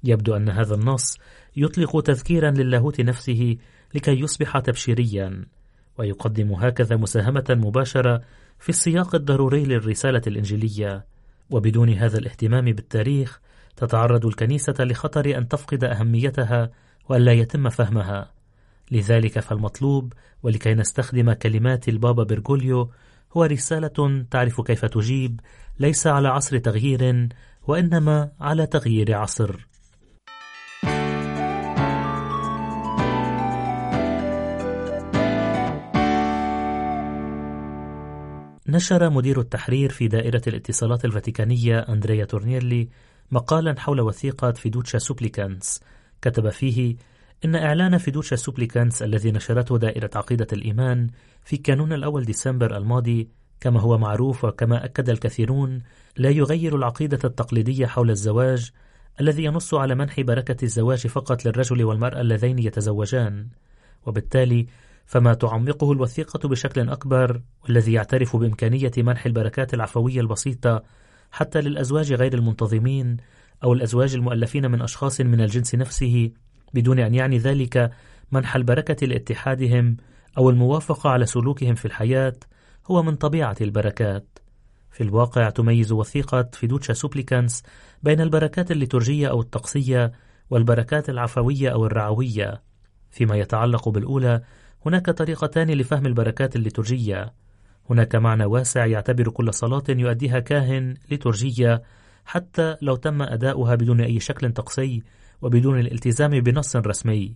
يبدو 0.04 0.37
أن 0.37 0.49
هذا 0.49 0.75
النص 0.75 1.18
يطلق 1.56 2.00
تذكيرا 2.00 2.50
للاهوت 2.50 3.00
نفسه 3.00 3.56
لكي 3.94 4.21
يصبح 4.21 4.59
تبشيريا. 4.59 5.44
ويقدم 5.98 6.52
هكذا 6.52 6.96
مساهمة 6.96 7.44
مباشرة 7.50 8.20
في 8.58 8.68
السياق 8.68 9.14
الضروري 9.14 9.64
للرسالة 9.64 10.22
الإنجيلية. 10.26 11.04
وبدون 11.50 11.90
هذا 11.90 12.18
الاهتمام 12.18 12.64
بالتاريخ 12.64 13.40
تتعرض 13.76 14.26
الكنيسة 14.26 14.74
لخطر 14.78 15.38
أن 15.38 15.48
تفقد 15.48 15.84
أهميتها 15.84 16.70
وألا 17.08 17.32
يتم 17.32 17.68
فهمها. 17.68 18.30
لذلك 18.90 19.38
فالمطلوب 19.38 20.12
ولكي 20.42 20.74
نستخدم 20.74 21.32
كلمات 21.32 21.88
البابا 21.88 22.22
برغوليو 22.22 22.90
هو 23.36 23.44
رسالة 23.44 24.24
تعرف 24.30 24.60
كيف 24.60 24.84
تجيب 24.84 25.40
ليس 25.78 26.06
على 26.06 26.28
عصر 26.28 26.58
تغيير 26.58 27.28
وإنما 27.66 28.30
على 28.40 28.66
تغيير 28.66 29.14
عصر. 29.14 29.74
نشر 38.75 39.11
مدير 39.11 39.40
التحرير 39.40 39.90
في 39.90 40.09
دائرة 40.09 40.43
الاتصالات 40.47 41.04
الفاتيكانية 41.04 41.78
أندريا 41.78 42.25
تورنيلي 42.25 42.88
مقالا 43.31 43.81
حول 43.81 44.00
وثيقة 44.00 44.52
فيدوتشا 44.52 44.99
سوبليكانس. 44.99 45.81
كتب 46.23 46.49
فيه 46.49 46.97
إن 47.45 47.54
إعلان 47.54 47.99
فيدوتشا 47.99 48.37
سوبليكانس 48.37 49.02
الذي 49.02 49.33
نشرته 49.33 49.78
دائرة 49.78 50.11
عقيدة 50.14 50.47
الإيمان 50.52 51.11
في 51.45 51.57
كانون 51.57 51.93
الأول 51.93 52.25
ديسمبر 52.25 52.76
الماضي 52.76 53.28
كما 53.61 53.81
هو 53.81 53.99
معروف 53.99 54.45
وكما 54.45 54.85
أكد 54.85 55.11
الكثيرون 55.11 55.83
لا 56.16 56.31
يغير 56.31 56.76
العقيدة 56.76 57.19
التقليدية 57.25 57.87
حول 57.87 58.11
الزواج 58.11 58.71
الذي 59.21 59.45
ينص 59.45 59.75
على 59.75 59.95
منح 59.95 60.21
بركة 60.21 60.64
الزواج 60.64 61.07
فقط 61.07 61.45
للرجل 61.45 61.85
والمرأة 61.85 62.21
اللذين 62.21 62.59
يتزوجان. 62.59 63.49
وبالتالي 64.07 64.66
فما 65.06 65.34
تعمقه 65.34 65.92
الوثيقة 65.92 66.49
بشكل 66.49 66.88
أكبر 66.88 67.40
والذي 67.64 67.92
يعترف 67.92 68.37
بإمكانية 68.37 68.92
منح 68.99 69.26
البركات 69.26 69.75
العفوية 69.75 70.20
البسيطة 70.20 70.82
حتى 71.30 71.61
للأزواج 71.61 72.12
غير 72.12 72.34
المنتظمين 72.34 73.16
أو 73.64 73.73
الأزواج 73.73 74.14
المؤلفين 74.14 74.70
من 74.70 74.82
أشخاص 74.82 75.20
من 75.20 75.40
الجنس 75.40 75.75
نفسه 75.75 76.30
بدون 76.75 76.99
أن 76.99 77.14
يعني 77.14 77.38
ذلك 77.38 77.90
منح 78.32 78.56
البركة 78.56 79.06
لاتحادهم 79.06 79.96
أو 80.38 80.50
الموافقة 80.50 81.11
على 81.11 81.26
سلوكهم 81.26 81.75
في 81.75 81.84
الحياة 81.84 82.34
هو 82.87 83.02
من 83.02 83.16
طبيعة 83.16 83.56
البركات. 83.61 84.38
في 84.90 85.02
الواقع 85.02 85.50
تميز 85.50 85.92
وثيقة 85.92 86.49
فيدوتشا 86.52 86.92
سوبليكانس 86.92 87.62
بين 88.02 88.20
البركات 88.20 88.70
الليتورجية 88.70 89.28
أو 89.28 89.40
الطقسية 89.40 90.12
والبركات 90.50 91.11
العفوية 91.11 91.70
أو 91.70 91.87
الرعوية. 91.87 92.62
فيما 93.11 93.37
يتعلق 93.37 93.88
بالأولى 93.88 94.42
هناك 94.86 95.10
طريقتان 95.10 95.70
لفهم 95.70 96.06
البركات 96.06 96.56
الليتورجية. 96.56 97.32
هناك 97.90 98.16
معنى 98.16 98.44
واسع 98.44 98.86
يعتبر 98.86 99.28
كل 99.28 99.54
صلاة 99.54 99.82
يؤديها 99.88 100.40
كاهن 100.40 100.94
ليتورجية 101.10 101.82
حتى 102.24 102.76
لو 102.82 102.96
تم 102.96 103.22
أداؤها 103.22 103.74
بدون 103.74 104.00
أي 104.00 104.20
شكل 104.20 104.52
طقسي 104.52 105.02
وبدون 105.42 105.80
الالتزام 105.80 106.40
بنص 106.40 106.76
رسمي. 106.76 107.34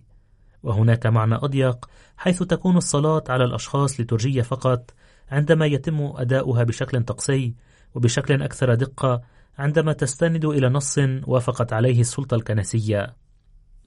وهناك 0.63 1.05
معنى 1.05 1.35
أضيق 1.35 1.89
حيث 2.17 2.43
تكون 2.43 2.77
الصلاة 2.77 3.23
على 3.29 3.43
الأشخاص 3.43 3.99
لترجية 3.99 4.41
فقط 4.41 4.93
عندما 5.31 5.65
يتم 5.65 6.11
أداؤها 6.15 6.63
بشكل 6.63 7.03
طقسي 7.03 7.55
وبشكل 7.95 8.43
أكثر 8.43 8.73
دقة 8.73 9.21
عندما 9.57 9.93
تستند 9.93 10.45
إلى 10.45 10.69
نص 10.69 10.99
وافقت 11.27 11.73
عليه 11.73 12.01
السلطة 12.01 12.35
الكنسية. 12.35 13.15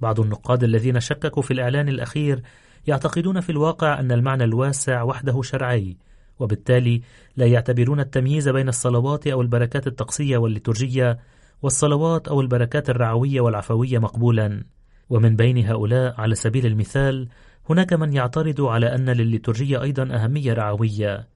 بعض 0.01 0.21
النقاد 0.21 0.65
الذين 0.65 1.01
شككوا 1.01 1.43
في 1.43 1.51
الإعلان 1.51 1.89
الأخير 1.89 2.43
يعتقدون 2.87 3.41
في 3.41 3.51
الواقع 3.51 4.01
أن 4.01 4.13
المعنى 4.13 4.45
الواسع 4.45 5.03
وحده 5.03 5.43
شرعي 5.43 5.97
وبالتالي 6.39 7.03
لا 7.37 7.47
يعتبرون 7.47 8.01
التمييز 8.01 8.49
بين 8.49 8.69
الصلوات 8.69 9.27
أو 9.27 9.43
البركات 9.43 9.87
الطقسية 9.87 10.37
والليتورجية 10.37 11.19
والصلوات 11.63 12.29
أو 12.29 12.41
البركات 12.41 12.91
الرعوية 12.91 13.41
والعفوية 13.41 13.99
مقبولا. 13.99 14.65
ومن 15.11 15.37
بين 15.37 15.67
هؤلاء 15.67 16.21
على 16.21 16.35
سبيل 16.35 16.67
المثال 16.67 17.29
هناك 17.71 17.93
من 17.93 18.13
يعترض 18.13 18.61
على 18.61 18.95
أن 18.95 19.11
للليتورجية 19.11 19.83
أيضا 19.83 20.03
أهمية 20.03 20.53
رعوية. 20.53 21.29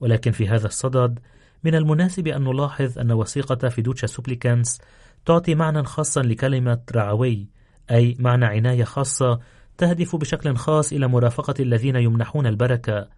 ولكن 0.00 0.30
في 0.30 0.48
هذا 0.48 0.66
الصدد 0.66 1.18
من 1.64 1.74
المناسب 1.74 2.26
أن 2.28 2.44
نلاحظ 2.44 2.98
أن 2.98 3.12
وثيقة 3.12 3.68
فيدوتشا 3.68 4.06
سوبليكانس 4.06 4.80
تعطي 5.26 5.54
معنى 5.54 5.84
خاصا 5.84 6.22
لكلمة 6.22 6.80
رعوي 6.94 7.46
أي 7.90 8.16
معنى 8.18 8.44
عناية 8.44 8.84
خاصة 8.84 9.40
تهدف 9.78 10.16
بشكل 10.16 10.56
خاص 10.56 10.92
إلى 10.92 11.08
مرافقة 11.08 11.54
الذين 11.60 11.96
يمنحون 11.96 12.46
البركة. 12.46 13.08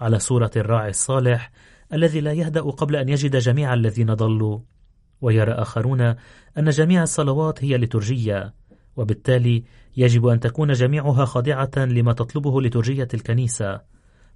على 0.00 0.18
صورة 0.18 0.50
الراعي 0.56 0.90
الصالح 0.90 1.50
الذي 1.92 2.20
لا 2.20 2.32
يهدأ 2.32 2.60
قبل 2.60 2.96
أن 2.96 3.08
يجد 3.08 3.36
جميع 3.36 3.74
الذين 3.74 4.14
ضلوا. 4.14 4.58
ويرى 5.20 5.52
آخرون 5.52 6.00
أن 6.58 6.70
جميع 6.70 7.02
الصلوات 7.02 7.64
هي 7.64 7.76
لترجية. 7.76 8.54
وبالتالي 8.96 9.64
يجب 9.96 10.26
أن 10.26 10.40
تكون 10.40 10.72
جميعها 10.72 11.24
خاضعة 11.24 11.70
لما 11.76 12.12
تطلبه 12.12 12.62
لترجية 12.62 13.08
الكنيسة. 13.14 13.80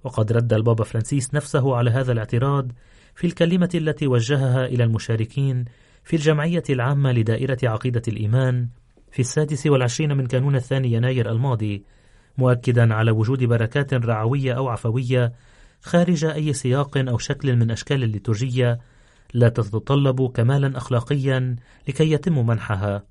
وقد 0.03 0.31
رد 0.31 0.53
البابا 0.53 0.83
فرانسيس 0.83 1.33
نفسه 1.33 1.75
على 1.75 1.91
هذا 1.91 2.11
الاعتراض 2.11 2.71
في 3.15 3.27
الكلمة 3.27 3.69
التي 3.75 4.07
وجهها 4.07 4.65
إلى 4.65 4.83
المشاركين 4.83 5.65
في 6.03 6.15
الجمعية 6.15 6.63
العامة 6.69 7.11
لدائرة 7.11 7.57
عقيدة 7.63 8.01
الإيمان. 8.07 8.69
في 9.11 9.19
السادس 9.19 9.67
والعشرين 9.67 10.17
من 10.17 10.25
كانون 10.25 10.55
الثاني 10.55 10.93
يناير 10.93 11.31
الماضي 11.31 11.83
مؤكدا 12.37 12.93
على 12.93 13.11
وجود 13.11 13.43
بركات 13.43 13.93
رعوية 13.93 14.53
أو 14.53 14.69
عفوية 14.69 15.33
خارج 15.81 16.25
أي 16.25 16.53
سياق 16.53 16.97
أو 16.97 17.17
شكل 17.17 17.55
من 17.55 17.71
أشكال 17.71 18.03
الليتورجية 18.03 18.79
لا 19.33 19.49
تتطلب 19.49 20.31
كمالا 20.31 20.77
أخلاقيا 20.77 21.55
لكي 21.87 22.11
يتم 22.11 22.47
منحها. 22.47 23.03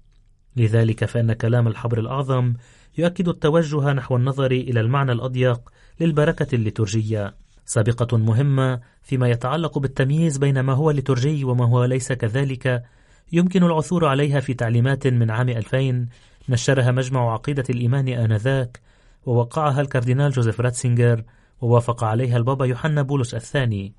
لذلك 0.57 1.05
فإن 1.05 1.33
كلام 1.33 1.69
الحبر 1.69 2.01
الأعظم 2.01 2.55
يؤكد 2.99 3.29
التوجه 3.29 3.93
نحو 3.93 4.17
النظر 4.17 4.51
إلى 4.51 4.81
المعنى 4.81 5.13
الأضيق 5.13 5.71
للبركة 6.01 6.55
الليتورجية 6.55 7.35
سابقة 7.65 8.17
مهمة 8.17 8.81
فيما 9.03 9.29
يتعلق 9.29 9.79
بالتمييز 9.79 10.39
بين 10.39 10.61
ما 10.61 10.73
هو 10.73 10.91
ليتورجي 10.91 11.45
وما 11.45 11.67
هو 11.67 11.85
ليس 11.85 12.13
كذلك 12.13 12.83
يمكن 13.33 13.65
العثور 13.65 14.07
عليها 14.07 14.41
في 14.41 14.55
تعليمات 14.55 15.07
من 15.07 15.31
عام 15.31 15.49
2000 15.49 16.07
نشرها 16.49 16.91
مجمع 16.91 17.33
عقيدة 17.33 17.65
الإيمان 17.71 18.09
آنذاك 18.09 18.81
ووقعها 19.27 19.81
الكاردينال 19.81 20.31
جوزيف 20.31 20.61
راتسينجر 20.61 21.25
ووافق 21.61 22.05
عليها 22.05 22.37
البابا 22.37 22.67
يوحنا 22.67 23.03
بولس 23.03 23.35
الثاني. 23.35 23.95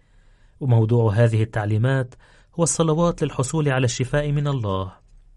وموضوع 0.60 1.14
هذه 1.14 1.44
التعليمات 1.44 2.16
هو 2.56 2.64
الصلوات 2.64 3.24
للحصول 3.24 3.70
على 3.70 3.86
الشفاء 3.86 4.32
من 4.32 4.48
الله. 4.48 4.92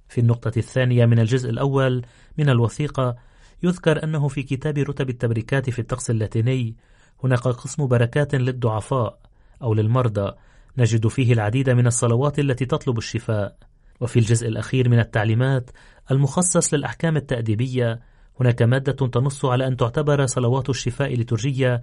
في 0.08 0.20
النقطة 0.20 0.52
الثانية 0.56 1.06
من 1.06 1.18
الجزء 1.18 1.50
الأول 1.50 2.02
من 2.38 2.48
الوثيقة 2.48 3.16
يذكر 3.62 4.04
أنه 4.04 4.28
في 4.28 4.42
كتاب 4.42 4.78
رتب 4.78 5.10
التبريكات 5.10 5.70
في 5.70 5.78
الطقس 5.78 6.10
اللاتيني 6.10 6.76
هناك 7.24 7.40
قسم 7.40 7.86
بركات 7.86 8.34
للضعفاء 8.34 9.18
أو 9.62 9.74
للمرضى. 9.74 10.32
نجد 10.78 11.06
فيه 11.06 11.32
العديد 11.32 11.70
من 11.70 11.86
الصلوات 11.86 12.38
التي 12.38 12.66
تطلب 12.66 12.98
الشفاء. 12.98 13.56
وفي 14.00 14.18
الجزء 14.18 14.48
الأخير 14.48 14.88
من 14.88 14.98
التعليمات 14.98 15.70
المخصص 16.10 16.74
للأحكام 16.74 17.16
التأديبية 17.16 18.00
هناك 18.40 18.62
مادة 18.62 18.92
تنص 18.92 19.44
على 19.44 19.66
أن 19.66 19.76
تعتبر 19.76 20.26
صلوات 20.26 20.70
الشفاء 20.70 21.14
لترجية 21.14 21.82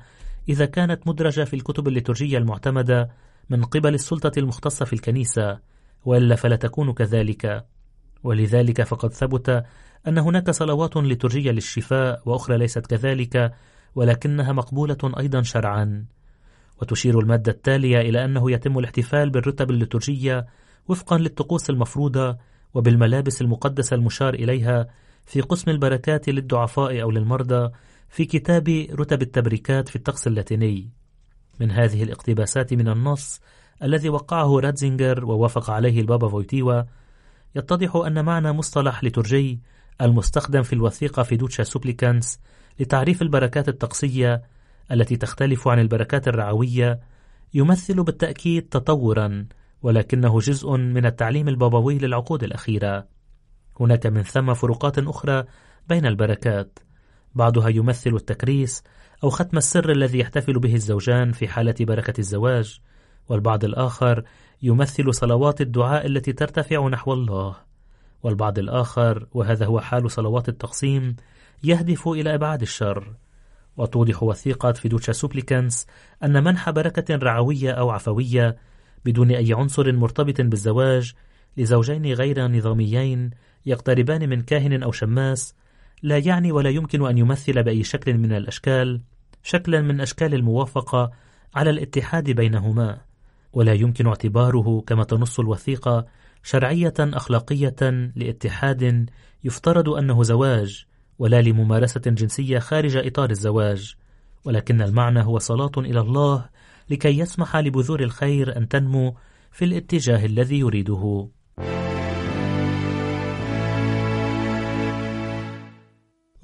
إذا 0.49 0.65
كانت 0.65 1.07
مدرجة 1.07 1.43
في 1.43 1.53
الكتب 1.53 1.87
الليتورجية 1.87 2.37
المعتمدة 2.37 3.09
من 3.49 3.63
قبل 3.63 3.93
السلطة 3.93 4.31
المختصة 4.37 4.85
في 4.85 4.93
الكنيسة 4.93 5.59
وإلا 6.05 6.35
فلا 6.35 6.55
تكون 6.55 6.93
كذلك. 6.93 7.65
ولذلك 8.23 8.83
فقد 8.83 9.13
ثبت 9.13 9.63
أن 10.07 10.17
هناك 10.17 10.51
صلوات 10.51 10.97
لترجية 10.97 11.51
للشفاء 11.51 12.21
وأخرى 12.25 12.57
ليست 12.57 12.85
كذلك 12.85 13.53
ولكنها 13.95 14.53
مقبولة 14.53 14.97
أيضا 15.19 15.41
شرعا. 15.41 16.05
وتشير 16.81 17.19
المادة 17.19 17.51
التالية 17.51 18.01
إلى 18.01 18.25
أنه 18.25 18.51
يتم 18.51 18.79
الاحتفال 18.79 19.29
بالرتب 19.29 19.71
الليتورجية 19.71 20.45
وفقا 20.87 21.17
للطقوس 21.17 21.69
المفروضة 21.69 22.37
وبالملابس 22.73 23.41
المقدسة 23.41 23.95
المشار 23.95 24.33
إليها 24.33 24.87
في 25.25 25.41
قسم 25.41 25.71
البركات 25.71 26.29
للضعفاء 26.29 27.01
أو 27.01 27.11
للمرضى 27.11 27.71
في 28.09 28.25
كتاب 28.25 28.87
رتب 28.91 29.21
التبريكات 29.21 29.89
في 29.89 29.95
الطقس 29.95 30.27
اللاتيني. 30.27 30.89
من 31.59 31.71
هذه 31.71 32.03
الاقتباسات 32.03 32.73
من 32.73 32.87
النص 32.87 33.41
الذي 33.83 34.09
وقعه 34.09 34.59
راتزينجر 34.59 35.25
ووافق 35.25 35.69
عليه 35.69 36.01
البابا 36.01 36.27
فويتيوا 36.27 36.83
يتضح 37.55 37.95
أن 37.95 38.25
معنى 38.25 38.51
مصطلح 38.51 39.03
لترجي 39.03 39.59
المستخدم 40.01 40.61
في 40.63 40.73
الوثيقة 40.73 41.23
في 41.23 41.35
دوتشا 41.35 41.63
سوبليكانس 41.63 42.39
لتعريف 42.79 43.21
البركات 43.21 43.69
الطقسية 43.69 44.41
التي 44.91 45.15
تختلف 45.15 45.67
عن 45.67 45.79
البركات 45.79 46.27
الرعوية 46.27 46.99
يمثل 47.53 48.03
بالتأكيد 48.03 48.69
تطورا 48.69 49.45
ولكنه 49.83 50.39
جزء 50.39 50.71
من 50.71 51.05
التعليم 51.05 51.47
البابوي 51.47 51.97
للعقود 51.97 52.43
الأخيرة. 52.43 53.07
هناك 53.79 54.07
من 54.07 54.23
ثم 54.23 54.53
فروقات 54.53 54.99
أخرى 54.99 55.43
بين 55.89 56.05
البركات. 56.05 56.79
بعضها 57.35 57.69
يمثل 57.69 58.15
التكريس 58.15 58.83
أو 59.23 59.29
ختم 59.29 59.57
السر 59.57 59.91
الذي 59.91 60.19
يحتفل 60.19 60.59
به 60.59 60.73
الزوجان 60.73 61.31
في 61.31 61.47
حالة 61.47 61.75
بركة 61.79 62.19
الزواج 62.19 62.79
والبعض 63.29 63.63
الآخر 63.63 64.23
يمثل 64.61 65.13
صلوات 65.13 65.61
الدعاء 65.61 66.05
التي 66.05 66.33
ترتفع 66.33 66.87
نحو 66.87 67.13
الله. 67.13 67.55
والبعض 68.23 68.59
الآخر 68.59 69.27
وهذا 69.33 69.65
هو 69.65 69.79
حال 69.79 70.11
صلوات 70.11 70.49
التقسيم 70.49 71.15
يهدف 71.63 72.07
إلى 72.07 72.35
إبعاد 72.35 72.61
الشر. 72.61 73.13
وتوضح 73.77 74.23
وثيقة 74.23 74.71
فيدوتشا 74.71 75.11
سوبليكانس 75.11 75.87
أن 76.23 76.43
منح 76.43 76.69
بركة 76.69 77.15
رعوية 77.15 77.71
أو 77.71 77.89
عفوية 77.89 78.57
بدون 79.05 79.31
أي 79.31 79.53
عنصر 79.53 79.91
مرتبط 79.91 80.41
بالزواج 80.41 81.13
لزوجين 81.57 82.05
غير 82.05 82.47
نظاميين 82.47 83.29
يقتربان 83.65 84.29
من 84.29 84.41
كاهن 84.41 84.83
أو 84.83 84.91
شماس 84.91 85.55
لا 86.03 86.17
يعني 86.17 86.51
ولا 86.51 86.69
يمكن 86.69 87.05
أن 87.05 87.17
يمثل 87.17 87.63
بأي 87.63 87.83
شكل 87.83 88.17
من 88.17 88.33
الأشكال 88.33 89.01
شكلا 89.43 89.81
من 89.81 90.01
أشكال 90.01 90.33
الموافقة 90.33 91.11
على 91.55 91.69
الاتحاد 91.69 92.29
بينهما. 92.29 92.97
ولا 93.53 93.73
يمكن 93.73 94.07
اعتباره 94.07 94.83
كما 94.87 95.03
تنص 95.03 95.39
الوثيقة 95.39 96.05
شرعية 96.43 96.93
أخلاقية 96.99 98.11
لاتحاد 98.15 99.09
يفترض 99.43 99.89
أنه 99.89 100.23
زواج 100.23 100.85
ولا 101.19 101.41
لممارسة 101.41 102.01
جنسية 102.05 102.59
خارج 102.59 102.97
إطار 102.97 103.29
الزواج. 103.29 103.95
ولكن 104.45 104.81
المعنى 104.81 105.23
هو 105.23 105.39
صلاة 105.39 105.71
إلى 105.77 105.99
الله 105.99 106.49
لكي 106.89 107.19
يسمح 107.19 107.55
لبذور 107.55 108.03
الخير 108.03 108.57
أن 108.57 108.67
تنمو 108.67 109.15
في 109.51 109.65
الاتجاه 109.65 110.25
الذي 110.25 110.59
يريده. 110.59 111.29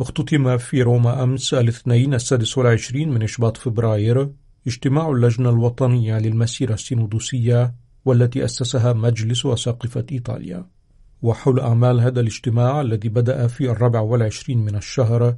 اختتم 0.02 0.58
في 0.58 0.82
روما 0.82 1.23
أمس 1.23 1.54
الاثنين 1.54 2.13
السادس 2.13 2.58
والعشرين 2.58 3.10
من 3.10 3.23
إشباط 3.23 3.58
فبراير 3.58 4.30
اجتماع 4.67 5.10
اللجنة 5.10 5.50
الوطنية 5.50 6.19
للمسيرة 6.19 6.73
السينودوسية 6.73 7.76
والتي 8.06 8.45
أسسها 8.45 8.93
مجلس 8.93 9.45
أساقفة 9.45 10.06
إيطاليا. 10.12 10.65
وحول 11.21 11.60
أعمال 11.60 12.00
هذا 12.00 12.19
الاجتماع 12.19 12.82
الذي 12.82 13.10
بدأ 13.10 13.47
في 13.47 13.71
الرابع 13.71 14.00
والعشرين 14.00 14.58
من 14.58 14.76
الشهر 14.76 15.38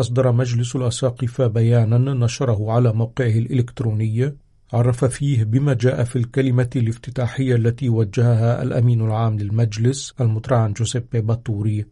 أصدر 0.00 0.32
مجلس 0.32 0.76
الأساقفة 0.76 1.46
بيانا 1.46 1.98
نشره 1.98 2.72
على 2.72 2.92
موقعه 2.92 3.26
الإلكتروني 3.26 4.36
عرف 4.72 5.04
فيه 5.04 5.44
بما 5.44 5.74
جاء 5.74 6.04
في 6.04 6.16
الكلمة 6.16 6.70
الافتتاحية 6.76 7.54
التي 7.54 7.88
وجهها 7.88 8.62
الأمين 8.62 9.00
العام 9.00 9.38
للمجلس 9.38 10.14
المترعن 10.20 10.72
جوزيبي 10.72 11.20
باتوري 11.20 11.86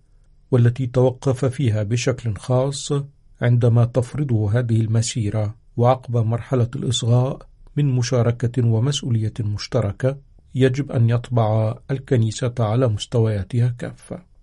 والتي 0.50 0.86
توقف 0.86 1.44
فيها 1.44 1.82
بشكل 1.82 2.34
خاص 2.36 2.92
عندما 3.42 3.84
تفرضه 3.84 4.58
هذه 4.58 4.80
المسيرة 4.80 5.54
وعقب 5.76 6.16
مرحلة 6.16 6.68
الإصغاء 6.76 7.46
من 7.76 7.86
مشاركة 7.86 8.66
ومسؤولية 8.66 9.32
مشتركة 9.40 10.16
يجب 10.54 10.92
أن 10.92 11.10
يطبع 11.10 11.78
الكنيسة 11.90 12.54
على 12.58 12.88
مستوياتها 12.88 13.74
كافة. 13.78 14.33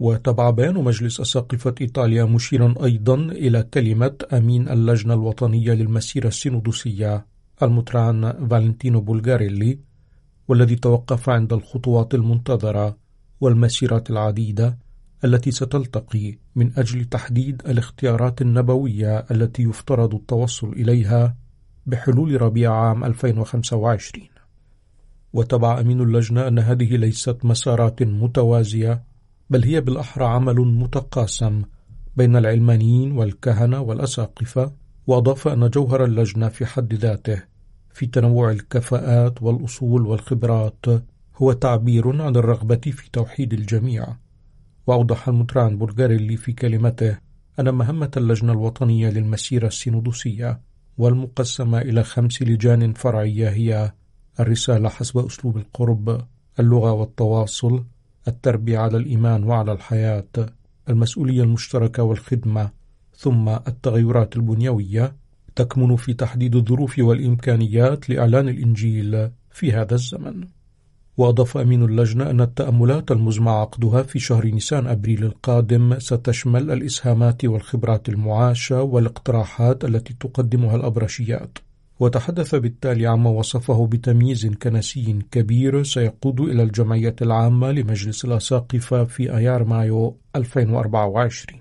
وتبع 0.00 0.50
بيان 0.50 0.74
مجلس 0.74 1.20
أساقفة 1.20 1.74
إيطاليا 1.80 2.24
مشيرا 2.24 2.74
أيضا 2.84 3.14
إلى 3.14 3.62
كلمة 3.62 4.16
أمين 4.32 4.68
اللجنة 4.68 5.14
الوطنية 5.14 5.72
للمسيرة 5.72 6.28
السينودوسية 6.28 7.26
المترعن 7.62 8.46
فالنتينو 8.50 9.00
بولغاريلي 9.00 9.78
والذي 10.48 10.76
توقف 10.76 11.28
عند 11.28 11.52
الخطوات 11.52 12.14
المنتظرة 12.14 12.96
والمسيرات 13.40 14.10
العديدة 14.10 14.78
التي 15.24 15.50
ستلتقي 15.50 16.38
من 16.56 16.72
أجل 16.76 17.04
تحديد 17.04 17.62
الاختيارات 17.68 18.42
النبوية 18.42 19.18
التي 19.18 19.62
يفترض 19.62 20.14
التوصل 20.14 20.72
إليها 20.72 21.36
بحلول 21.86 22.42
ربيع 22.42 22.72
عام 22.72 23.04
2025 23.04 24.28
وتبع 25.32 25.80
أمين 25.80 26.00
اللجنة 26.00 26.48
أن 26.48 26.58
هذه 26.58 26.96
ليست 26.96 27.44
مسارات 27.44 28.02
متوازية 28.02 29.09
بل 29.50 29.64
هي 29.64 29.80
بالأحرى 29.80 30.24
عمل 30.24 30.56
متقاسم 30.56 31.62
بين 32.16 32.36
العلمانيين 32.36 33.12
والكهنة 33.12 33.80
والأساقفة 33.80 34.72
وأضاف 35.06 35.48
أن 35.48 35.70
جوهر 35.70 36.04
اللجنة 36.04 36.48
في 36.48 36.66
حد 36.66 36.94
ذاته 36.94 37.42
في 37.92 38.06
تنوع 38.06 38.50
الكفاءات 38.50 39.42
والأصول 39.42 40.06
والخبرات 40.06 40.86
هو 41.36 41.52
تعبير 41.52 42.22
عن 42.22 42.36
الرغبة 42.36 42.76
في 42.76 43.10
توحيد 43.12 43.52
الجميع. 43.52 44.16
وأوضح 44.86 45.28
المتران 45.28 45.78
بولغاريلي 45.78 46.36
في 46.36 46.52
كلمته 46.52 47.18
أن 47.60 47.74
مهمة 47.74 48.10
اللجنة 48.16 48.52
الوطنية 48.52 49.10
للمسيرة 49.10 49.66
السينودوسية 49.66 50.60
والمقسمة 50.98 51.78
إلى 51.78 52.04
خمس 52.04 52.42
لجان 52.42 52.92
فرعية 52.92 53.48
هي 53.48 53.92
الرسالة 54.40 54.88
حسب 54.88 55.18
أسلوب 55.18 55.56
القرب 55.56 56.26
اللغة 56.60 56.92
والتواصل 56.92 57.84
التربية 58.28 58.78
على 58.78 58.96
الإيمان 58.96 59.44
وعلى 59.44 59.72
الحياة 59.72 60.24
المسؤولية 60.88 61.42
المشتركة 61.42 62.02
والخدمة 62.02 62.70
ثم 63.16 63.48
التغيرات 63.48 64.36
البنيوية 64.36 65.16
تكمن 65.56 65.96
في 65.96 66.12
تحديد 66.14 66.56
الظروف 66.56 66.98
والإمكانيات 66.98 68.10
لإعلان 68.10 68.48
الإنجيل 68.48 69.30
في 69.50 69.72
هذا 69.72 69.94
الزمن. 69.94 70.44
وأضاف 71.16 71.56
أمين 71.56 71.82
اللجنة 71.82 72.30
أن 72.30 72.40
التأملات 72.40 73.10
المزمع 73.10 73.60
عقدها 73.60 74.02
في 74.02 74.18
شهر 74.18 74.46
نيسان 74.46 74.86
أبريل 74.86 75.24
القادم 75.24 75.98
ستشمل 75.98 76.70
الإسهامات 76.70 77.44
والخبرات 77.44 78.08
المعاشة 78.08 78.82
والإقتراحات 78.82 79.84
التي 79.84 80.14
تقدمها 80.20 80.76
الأبرشيات. 80.76 81.58
وتحدث 82.00 82.54
بالتالي 82.54 83.06
عما 83.06 83.30
وصفه 83.30 83.86
بتمييز 83.86 84.46
كنسي 84.46 85.18
كبير 85.30 85.82
سيقود 85.82 86.40
إلى 86.40 86.62
الجمعية 86.62 87.16
العامة 87.22 87.72
لمجلس 87.72 88.24
الأساقفة 88.24 89.04
في 89.04 89.36
أيار 89.36 89.64
مايو 89.64 90.16
2024 90.36 91.60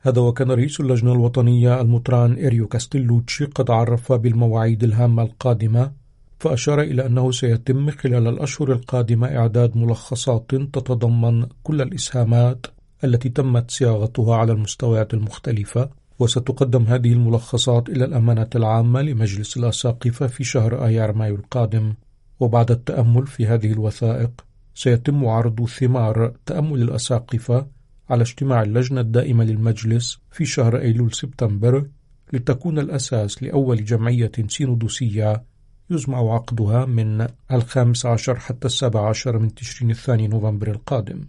هذا 0.00 0.20
وكان 0.20 0.50
رئيس 0.50 0.80
اللجنة 0.80 1.12
الوطنية 1.12 1.80
المطران 1.80 2.46
إريو 2.46 2.68
كاستيلوتشي 2.68 3.44
قد 3.44 3.70
عرف 3.70 4.12
بالمواعيد 4.12 4.84
الهامة 4.84 5.22
القادمة 5.22 5.92
فأشار 6.40 6.80
إلى 6.80 7.06
أنه 7.06 7.30
سيتم 7.30 7.90
خلال 7.90 8.26
الأشهر 8.26 8.72
القادمة 8.72 9.26
إعداد 9.26 9.76
ملخصات 9.76 10.50
تتضمن 10.50 11.46
كل 11.62 11.82
الإسهامات 11.82 12.66
التي 13.04 13.28
تمت 13.28 13.70
صياغتها 13.70 14.36
على 14.36 14.52
المستويات 14.52 15.14
المختلفة 15.14 15.90
وستقدم 16.18 16.82
هذه 16.82 17.12
الملخصات 17.12 17.88
إلى 17.88 18.04
الأمانة 18.04 18.50
العامة 18.54 19.02
لمجلس 19.02 19.56
الأساقفة 19.56 20.26
في 20.26 20.44
شهر 20.44 20.84
آيار 20.86 21.12
مايو 21.12 21.34
القادم. 21.34 21.94
وبعد 22.40 22.70
التأمل 22.70 23.26
في 23.26 23.46
هذه 23.46 23.72
الوثائق 23.72 24.30
سيتم 24.74 25.26
عرض 25.26 25.66
ثمار 25.66 26.32
تأمل 26.46 26.82
الأساقفة 26.82 27.66
على 28.10 28.22
اجتماع 28.22 28.62
اللجنة 28.62 29.00
الدائمة 29.00 29.44
للمجلس 29.44 30.18
في 30.30 30.44
شهر 30.44 30.78
أيلول 30.80 31.14
سبتمبر 31.14 31.86
لتكون 32.32 32.78
الأساس 32.78 33.42
لأول 33.42 33.84
جمعية 33.84 34.32
سينودوسية 34.48 35.42
يزمع 35.90 36.34
عقدها 36.34 36.84
من 36.84 37.26
الخامس 37.52 38.06
عشر 38.06 38.36
حتى 38.36 38.66
السابع 38.66 39.08
عشر 39.08 39.38
من 39.38 39.54
تشرين 39.54 39.90
الثاني 39.90 40.28
نوفمبر 40.28 40.70
القادم. 40.70 41.24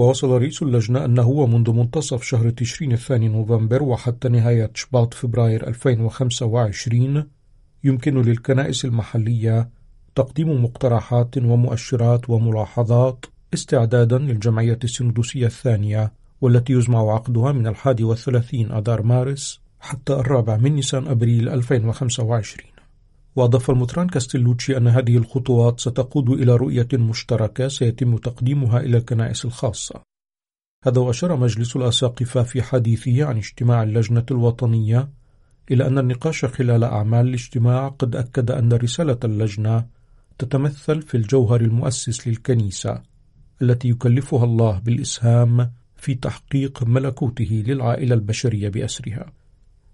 ووصل 0.00 0.30
رئيس 0.30 0.62
اللجنة 0.62 1.04
أنه 1.04 1.28
ومنذ 1.28 1.70
منتصف 1.70 2.22
شهر 2.22 2.50
تشرين 2.50 2.92
الثاني 2.92 3.28
نوفمبر 3.28 3.82
وحتى 3.82 4.28
نهاية 4.28 4.70
شباط 4.74 5.14
فبراير 5.14 5.68
2025 5.68 7.24
يمكن 7.84 8.22
للكنائس 8.22 8.84
المحلية 8.84 9.68
تقديم 10.14 10.64
مقترحات 10.64 11.36
ومؤشرات 11.36 12.30
وملاحظات 12.30 13.26
استعدادا 13.54 14.18
للجمعية 14.18 14.78
السندوسية 14.84 15.46
الثانية 15.46 16.12
والتي 16.40 16.72
يزمع 16.72 17.12
عقدها 17.14 17.52
من 17.52 17.66
الحادي 17.66 18.04
والثلاثين 18.04 18.72
أذار 18.72 19.02
مارس 19.02 19.60
حتى 19.80 20.12
الرابع 20.12 20.56
من 20.56 20.74
نيسان 20.74 21.06
أبريل 21.06 21.48
2025 21.48 22.69
وأضاف 23.36 23.70
المطران 23.70 24.08
كاستيلوتشي 24.08 24.76
أن 24.76 24.88
هذه 24.88 25.16
الخطوات 25.16 25.80
ستقود 25.80 26.30
إلى 26.30 26.56
رؤية 26.56 26.88
مشتركة 26.92 27.68
سيتم 27.68 28.16
تقديمها 28.16 28.80
إلى 28.80 28.96
الكنائس 28.96 29.44
الخاصة. 29.44 30.02
هذا 30.84 31.00
وأشار 31.00 31.36
مجلس 31.36 31.76
الأساقفة 31.76 32.42
في 32.42 32.62
حديثه 32.62 33.24
عن 33.24 33.36
اجتماع 33.36 33.82
اللجنة 33.82 34.26
الوطنية 34.30 35.08
إلى 35.70 35.86
أن 35.86 35.98
النقاش 35.98 36.44
خلال 36.44 36.84
أعمال 36.84 37.28
الاجتماع 37.28 37.88
قد 37.88 38.16
أكد 38.16 38.50
أن 38.50 38.72
رسالة 38.72 39.18
اللجنة 39.24 39.86
تتمثل 40.38 41.02
في 41.02 41.16
الجوهر 41.16 41.60
المؤسس 41.60 42.28
للكنيسة 42.28 43.02
التي 43.62 43.88
يكلفها 43.88 44.44
الله 44.44 44.78
بالإسهام 44.78 45.72
في 45.96 46.14
تحقيق 46.14 46.82
ملكوته 46.82 47.64
للعائلة 47.66 48.14
البشرية 48.14 48.68
بأسرها. 48.68 49.39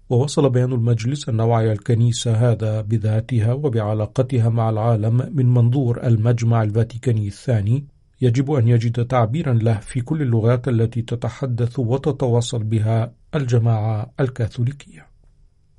ووصل 0.09 0.49
بيان 0.49 0.73
المجلس 0.73 1.29
أن 1.29 1.41
وعي 1.41 1.71
الكنيسة 1.71 2.51
هذا 2.51 2.81
بذاتها 2.81 3.53
وبعلاقتها 3.53 4.49
مع 4.49 4.69
العالم 4.69 5.31
من 5.33 5.45
منظور 5.45 6.03
المجمع 6.07 6.63
الفاتيكاني 6.63 7.27
الثاني. 7.27 7.85
يجب 8.21 8.51
أن 8.51 8.67
يجد 8.67 9.05
تعبيرا 9.05 9.53
له 9.53 9.79
في 9.79 10.01
كل 10.01 10.21
اللغات 10.21 10.67
التي 10.67 11.01
تتحدث 11.01 11.79
وتتواصل 11.79 12.63
بها 12.63 13.13
الجماعة 13.35 14.11
الكاثوليكية. 14.19 15.07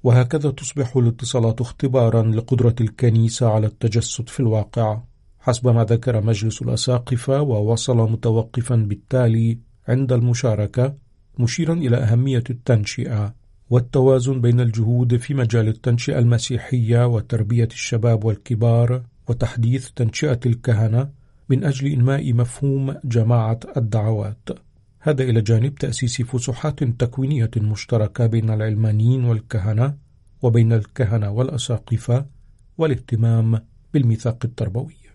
وهكذا 0.03 0.51
تصبح 0.51 0.97
الاتصالات 0.97 1.61
اختبارا 1.61 2.23
لقدرة 2.23 2.75
الكنيسة 2.81 3.49
على 3.49 3.67
التجسد 3.67 4.29
في 4.29 4.41
الواقع. 4.41 5.01
حسب 5.41 5.69
ما 5.69 5.85
ذكر 5.85 6.21
مجلس 6.25 6.63
الأساقفة 6.63 7.41
ووصل 7.41 7.97
متوقفا 7.97 8.77
بالتالي 8.77 9.59
عند 9.89 10.13
المشاركة 10.13 10.95
مشيرا 11.39 11.75
إلى 11.75 11.97
أهمية 11.97 12.45
التنشئة 12.51 13.38
والتوازن 13.71 14.41
بين 14.41 14.61
الجهود 14.61 15.17
في 15.17 15.35
مجال 15.35 15.69
التنشئة 15.69 16.19
المسيحية 16.19 17.07
وتربية 17.07 17.69
الشباب 17.73 18.25
والكبار 18.25 19.03
وتحديث 19.29 19.91
تنشئة 19.91 20.41
الكهنة 20.47 21.11
من 21.49 21.65
أجل 21.65 21.87
إنماء 21.87 22.33
مفهوم 22.33 22.95
جماعة 23.05 23.61
الدعوات. 23.77 24.49
هذا 25.01 25.23
إلى 25.23 25.41
جانب 25.41 25.75
تأسيس 25.75 26.23
فسحات 26.23 26.85
تكوينية 26.85 27.51
مشتركة 27.57 28.27
بين 28.27 28.51
العلمانيين 28.51 29.25
والكهنة 29.25 29.97
وبين 30.43 30.73
الكهنة 30.73 31.31
والأساقفة 31.31 32.27
والاهتمام 32.79 33.61
بالميثاق 33.95 34.39
التربوي. 34.45 35.08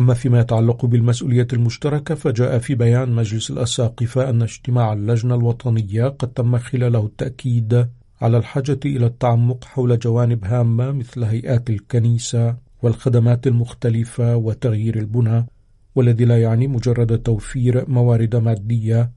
أما 0.00 0.14
فيما 0.14 0.40
يتعلق 0.40 0.86
بالمسؤولية 0.86 1.46
المشتركة 1.52 2.14
فجاء 2.14 2.58
في 2.58 2.74
بيان 2.74 3.12
مجلس 3.12 3.50
الأساقفة 3.50 4.30
أن 4.30 4.42
اجتماع 4.42 4.92
اللجنة 4.92 5.34
الوطنية 5.34 6.04
قد 6.08 6.32
تم 6.32 6.58
خلاله 6.58 7.06
التأكيد 7.06 7.88
على 8.20 8.36
الحاجة 8.36 8.80
إلى 8.84 9.06
التعمق 9.06 9.64
حول 9.64 9.98
جوانب 9.98 10.44
هامة 10.44 10.92
مثل 10.92 11.24
هيئات 11.24 11.70
الكنيسة 11.70 12.56
والخدمات 12.82 13.46
المختلفة 13.46 14.36
وتغيير 14.36 14.98
البنى 14.98 15.46
والذي 15.94 16.24
لا 16.24 16.40
يعني 16.42 16.68
مجرد 16.68 17.18
توفير 17.22 17.90
موارد 17.90 18.36
مادية 18.36 19.12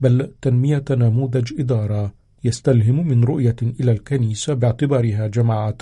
بل 0.00 0.32
تنمية 0.42 0.84
نموذج 0.90 1.60
إدارة 1.60 2.14
يستلهم 2.44 3.08
من 3.08 3.24
رؤية 3.24 3.56
إلى 3.62 3.92
الكنيسة 3.92 4.54
باعتبارها 4.54 5.26
جماعة 5.26 5.76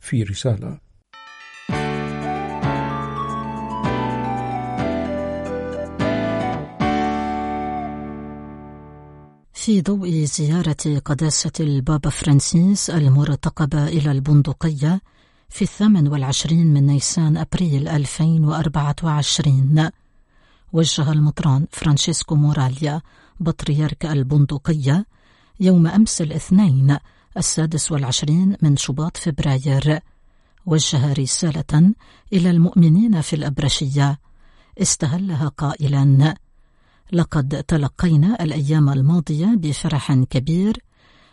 في 0.00 0.22
رسالة. 0.22 0.85
في 9.66 9.80
ضوء 9.80 10.24
زيارة 10.24 11.00
قداسة 11.04 11.52
البابا 11.60 12.10
فرانسيس 12.10 12.90
المرتقبة 12.90 13.88
إلى 13.88 14.10
البندقية 14.10 15.00
في 15.48 15.62
الثامن 15.62 16.08
والعشرين 16.08 16.66
من 16.66 16.86
نيسان 16.86 17.36
أبريل 17.36 17.88
2024 17.88 19.90
وجه 20.72 21.12
المطران 21.12 21.66
فرانشيسكو 21.70 22.34
موراليا 22.34 23.02
بطريرك 23.40 24.06
البندقية 24.06 25.06
يوم 25.60 25.86
أمس 25.86 26.20
الاثنين 26.20 26.96
السادس 27.36 27.92
والعشرين 27.92 28.56
من 28.62 28.76
شباط 28.76 29.16
فبراير. 29.16 30.00
وجه 30.66 31.12
رسالة 31.12 31.92
إلى 32.32 32.50
المؤمنين 32.50 33.20
في 33.20 33.36
الأبرشية. 33.36 34.18
استهلها 34.78 35.48
قائلا 35.48 36.34
لقد 37.12 37.64
تلقينا 37.68 38.42
الأيام 38.44 38.88
الماضية 38.88 39.46
بفرح 39.46 40.12
كبير. 40.12 40.82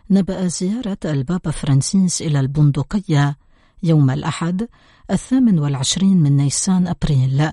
نبأ 0.10 0.48
زيارة 0.48 0.98
البابا 1.06 1.52
فرانسيس 1.52 2.22
إلى 2.22 2.40
البندقية 2.40 3.38
يوم 3.84 4.10
الأحد 4.10 4.68
الثامن 5.12 5.60
والعشرين 5.60 6.18
من 6.18 6.38
نيسان 6.38 6.88
أبريل. 6.88 7.50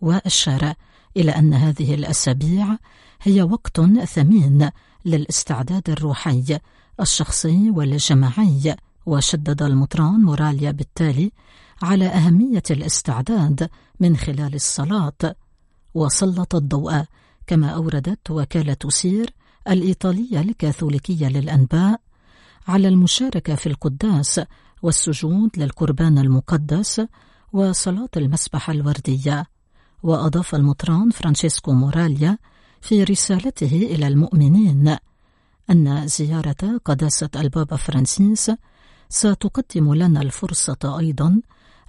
وأشار 0.00 0.74
إلى 1.16 1.30
أن 1.30 1.54
هذه 1.54 1.94
الأسابيع 1.94 2.76
هي 3.22 3.42
وقت 3.42 3.80
ثمين 4.04 4.70
للاستعداد 5.04 5.90
الروحي 5.90 6.58
الشخصي 7.00 7.70
والجماعي 7.70 8.76
وشدد 9.06 9.62
المطران 9.62 10.20
موراليا 10.20 10.70
بالتالي 10.70 11.32
على 11.82 12.06
أهمية 12.06 12.62
الاستعداد 12.70 13.68
من 14.00 14.16
خلال 14.16 14.54
الصلاة. 14.54 15.34
وسلط 15.94 16.54
الضوء 16.54 17.04
كما 17.46 17.68
أوردت 17.68 18.30
وكالة 18.30 18.76
سير 18.88 19.30
الإيطالية 19.68 20.40
الكاثوليكية 20.40 21.28
للأنباء 21.28 22.00
على 22.68 22.88
المشاركة 22.88 23.54
في 23.54 23.66
القداس 23.66 24.40
والسجود 24.82 25.50
للقربان 25.56 26.18
المقدس 26.18 27.02
وصلاة 27.52 28.08
المسبح 28.16 28.70
الوردية 28.70 29.46
وأضاف 30.02 30.54
المطران 30.54 31.10
فرانشيسكو 31.10 31.72
موراليا 31.72 32.38
في 32.80 33.04
رسالته 33.04 33.88
إلى 33.90 34.08
المؤمنين 34.08 34.96
أن 35.70 36.06
زيارة 36.06 36.80
قداسة 36.84 37.30
البابا 37.36 37.76
فرانسيس 37.76 38.50
ستقدم 39.08 39.94
لنا 39.94 40.22
الفرصة 40.22 40.98
أيضا 40.98 41.40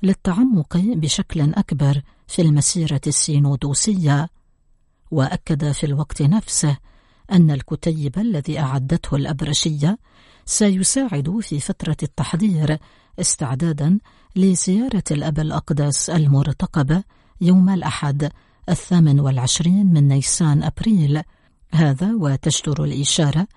للتعمق 0.04 0.78
بشكل 0.78 1.54
أكبر 1.54 2.02
في 2.28 2.42
المسيرة 2.42 3.02
السينودوسية 3.08 4.30
وأكد 5.13 5.71
في 5.71 5.86
الوقت 5.86 6.21
نفسه 6.21 6.78
أن 7.32 7.52
الكتيب 7.52 8.19
الذي 8.19 8.60
أعدته 8.60 9.15
الأبرشية 9.15 9.97
سيساعد 10.45 11.39
في 11.41 11.60
فترة 11.60 11.97
التحضير 12.04 12.78
استعدادا 13.19 13.99
لزيارة 14.36 15.04
الأب 15.12 15.39
الأقدس 15.39 16.10
المرتقبه 16.10 17.04
يوم 17.41 17.69
الأحد 17.69 18.32
الثامن 18.69 19.19
والعشرين 19.19 19.93
من 19.93 20.08
نيسان 20.08 20.63
أبريل. 20.63 21.21
هذا 21.71 22.13
وتجدر 22.13 22.84
الإشارة 22.84 23.47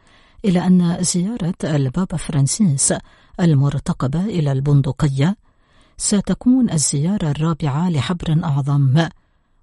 إلى 0.44 0.66
أن 0.66 0.96
زيارة 1.00 1.54
البابا 1.64 2.16
فرانسيس 2.16 2.94
المرتقبة 3.40 4.24
إلى 4.24 4.52
البندقية 4.52 5.36
ستكون 5.96 6.70
الزيارة 6.70 7.30
الرابعة 7.30 7.90
لحبر 7.90 8.40
أعظم 8.44 9.08